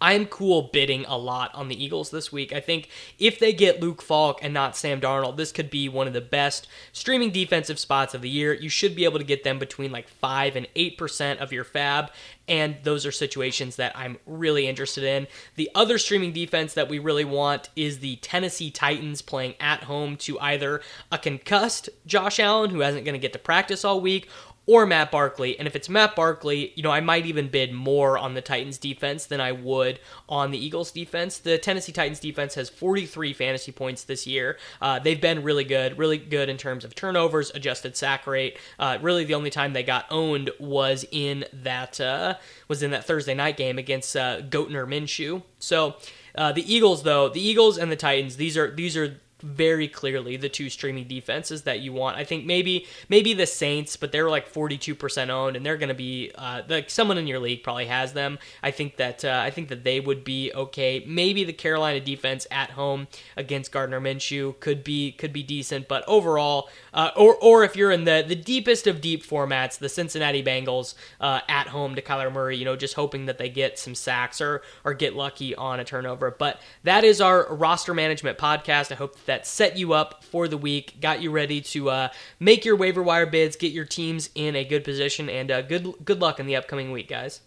I'm 0.00 0.26
cool 0.26 0.70
bidding 0.72 1.04
a 1.06 1.16
lot 1.16 1.54
on 1.54 1.68
the 1.68 1.82
Eagles 1.82 2.10
this 2.10 2.32
week. 2.32 2.52
I 2.52 2.60
think 2.60 2.88
if 3.18 3.38
they 3.38 3.52
get 3.52 3.80
Luke 3.80 4.02
Falk 4.02 4.38
and 4.42 4.54
not 4.54 4.76
Sam 4.76 5.00
Darnold, 5.00 5.36
this 5.36 5.52
could 5.52 5.70
be 5.70 5.88
one 5.88 6.06
of 6.06 6.12
the 6.12 6.20
best 6.20 6.68
streaming 6.92 7.30
defensive 7.30 7.78
spots 7.78 8.14
of 8.14 8.22
the 8.22 8.28
year. 8.28 8.52
You 8.52 8.68
should 8.68 8.94
be 8.94 9.04
able 9.04 9.18
to 9.18 9.24
get 9.24 9.44
them 9.44 9.58
between 9.58 9.90
like 9.90 10.08
5 10.08 10.56
and 10.56 10.68
8% 10.74 11.38
of 11.38 11.52
your 11.52 11.64
fab, 11.64 12.10
and 12.46 12.76
those 12.82 13.04
are 13.04 13.12
situations 13.12 13.76
that 13.76 13.96
I'm 13.96 14.18
really 14.24 14.66
interested 14.66 15.04
in. 15.04 15.26
The 15.56 15.70
other 15.74 15.98
streaming 15.98 16.32
defense 16.32 16.74
that 16.74 16.88
we 16.88 16.98
really 16.98 17.24
want 17.24 17.68
is 17.76 17.98
the 17.98 18.16
Tennessee 18.16 18.70
Titans 18.70 19.20
playing 19.20 19.54
at 19.60 19.84
home 19.84 20.16
to 20.18 20.40
either 20.40 20.80
a 21.12 21.18
concussed 21.18 21.90
Josh 22.06 22.40
Allen, 22.40 22.70
who 22.70 22.82
isn't 22.82 23.04
going 23.04 23.14
to 23.14 23.18
get 23.18 23.34
to 23.34 23.38
practice 23.38 23.84
all 23.84 24.00
week, 24.00 24.28
or 24.68 24.84
Matt 24.84 25.10
Barkley. 25.10 25.58
And 25.58 25.66
if 25.66 25.74
it's 25.74 25.88
Matt 25.88 26.14
Barkley, 26.14 26.74
you 26.76 26.82
know, 26.82 26.90
I 26.90 27.00
might 27.00 27.24
even 27.24 27.48
bid 27.48 27.72
more 27.72 28.18
on 28.18 28.34
the 28.34 28.42
Titans 28.42 28.76
defense 28.76 29.24
than 29.24 29.40
I 29.40 29.50
would 29.50 29.98
on 30.28 30.50
the 30.50 30.62
Eagles 30.62 30.92
defense. 30.92 31.38
The 31.38 31.56
Tennessee 31.56 31.90
Titans 31.90 32.20
defense 32.20 32.54
has 32.54 32.68
43 32.68 33.32
fantasy 33.32 33.72
points 33.72 34.04
this 34.04 34.26
year. 34.26 34.58
Uh, 34.82 34.98
they've 34.98 35.20
been 35.20 35.42
really 35.42 35.64
good, 35.64 35.96
really 35.96 36.18
good 36.18 36.50
in 36.50 36.58
terms 36.58 36.84
of 36.84 36.94
turnovers, 36.94 37.50
adjusted 37.54 37.96
sack 37.96 38.26
rate. 38.26 38.58
Uh, 38.78 38.98
really, 39.00 39.24
the 39.24 39.34
only 39.34 39.48
time 39.48 39.72
they 39.72 39.82
got 39.82 40.04
owned 40.10 40.50
was 40.60 41.06
in 41.10 41.46
that 41.50 41.98
uh, 41.98 42.34
was 42.68 42.82
in 42.82 42.90
that 42.90 43.06
Thursday 43.06 43.34
night 43.34 43.56
game 43.56 43.78
against 43.78 44.14
uh, 44.14 44.42
Gardner 44.42 44.86
Minshew. 44.86 45.42
So. 45.58 45.96
Uh, 46.34 46.52
the 46.52 46.72
Eagles, 46.72 47.02
though, 47.02 47.28
the 47.28 47.40
Eagles 47.40 47.78
and 47.78 47.90
the 47.90 47.96
Titans, 47.96 48.36
these 48.36 48.56
are 48.56 48.70
these 48.70 48.96
are 48.96 49.18
very 49.42 49.86
clearly 49.86 50.36
the 50.36 50.48
two 50.48 50.68
streaming 50.68 51.06
defenses 51.06 51.62
that 51.62 51.80
you 51.80 51.92
want. 51.92 52.16
I 52.16 52.24
think 52.24 52.44
maybe 52.44 52.86
maybe 53.08 53.34
the 53.34 53.46
Saints, 53.46 53.96
but 53.96 54.10
they're 54.10 54.30
like 54.30 54.52
42% 54.52 55.28
owned, 55.28 55.56
and 55.56 55.64
they're 55.64 55.76
going 55.76 55.88
to 55.88 55.94
be 55.94 56.32
uh, 56.34 56.62
like 56.68 56.90
someone 56.90 57.18
in 57.18 57.26
your 57.26 57.38
league 57.38 57.62
probably 57.62 57.86
has 57.86 58.12
them. 58.12 58.38
I 58.62 58.70
think 58.70 58.96
that 58.96 59.24
uh, 59.24 59.40
I 59.42 59.50
think 59.50 59.68
that 59.68 59.84
they 59.84 60.00
would 60.00 60.24
be 60.24 60.52
okay. 60.52 61.04
Maybe 61.06 61.44
the 61.44 61.52
Carolina 61.52 62.00
defense 62.00 62.46
at 62.50 62.70
home 62.70 63.06
against 63.36 63.70
Gardner 63.70 64.00
Minshew 64.00 64.58
could 64.60 64.82
be 64.82 65.12
could 65.12 65.32
be 65.32 65.42
decent, 65.42 65.86
but 65.86 66.04
overall, 66.08 66.68
uh, 66.92 67.10
or 67.16 67.36
or 67.36 67.64
if 67.64 67.76
you're 67.76 67.92
in 67.92 68.04
the 68.04 68.24
the 68.26 68.34
deepest 68.36 68.86
of 68.86 69.00
deep 69.00 69.24
formats, 69.24 69.78
the 69.78 69.88
Cincinnati 69.88 70.42
Bengals 70.42 70.94
uh, 71.20 71.40
at 71.48 71.68
home 71.68 71.94
to 71.94 72.02
Kyler 72.02 72.32
Murray, 72.32 72.56
you 72.56 72.64
know, 72.64 72.76
just 72.76 72.94
hoping 72.94 73.26
that 73.26 73.38
they 73.38 73.48
get 73.48 73.78
some 73.78 73.94
sacks 73.94 74.40
or 74.40 74.62
or 74.84 74.94
get 74.94 75.14
lucky 75.14 75.54
on 75.54 75.78
a 75.78 75.84
turnover. 75.84 76.30
But 76.30 76.60
that 76.82 77.04
is 77.04 77.20
our 77.20 77.46
roster 77.54 77.94
management 77.94 78.38
podcast. 78.38 78.90
I 78.90 78.96
hope 78.96 79.16
that 79.28 79.46
set 79.46 79.78
you 79.78 79.92
up 79.92 80.24
for 80.24 80.48
the 80.48 80.58
week, 80.58 81.00
got 81.00 81.22
you 81.22 81.30
ready 81.30 81.60
to 81.60 81.90
uh, 81.90 82.08
make 82.40 82.64
your 82.64 82.76
waiver 82.76 83.02
wire 83.02 83.26
bids, 83.26 83.56
get 83.56 83.72
your 83.72 83.84
teams 83.84 84.30
in 84.34 84.56
a 84.56 84.64
good 84.64 84.82
position, 84.82 85.30
and 85.30 85.50
uh, 85.50 85.62
good 85.62 85.94
good 86.04 86.20
luck 86.20 86.40
in 86.40 86.46
the 86.46 86.56
upcoming 86.56 86.90
week, 86.90 87.08
guys. 87.08 87.40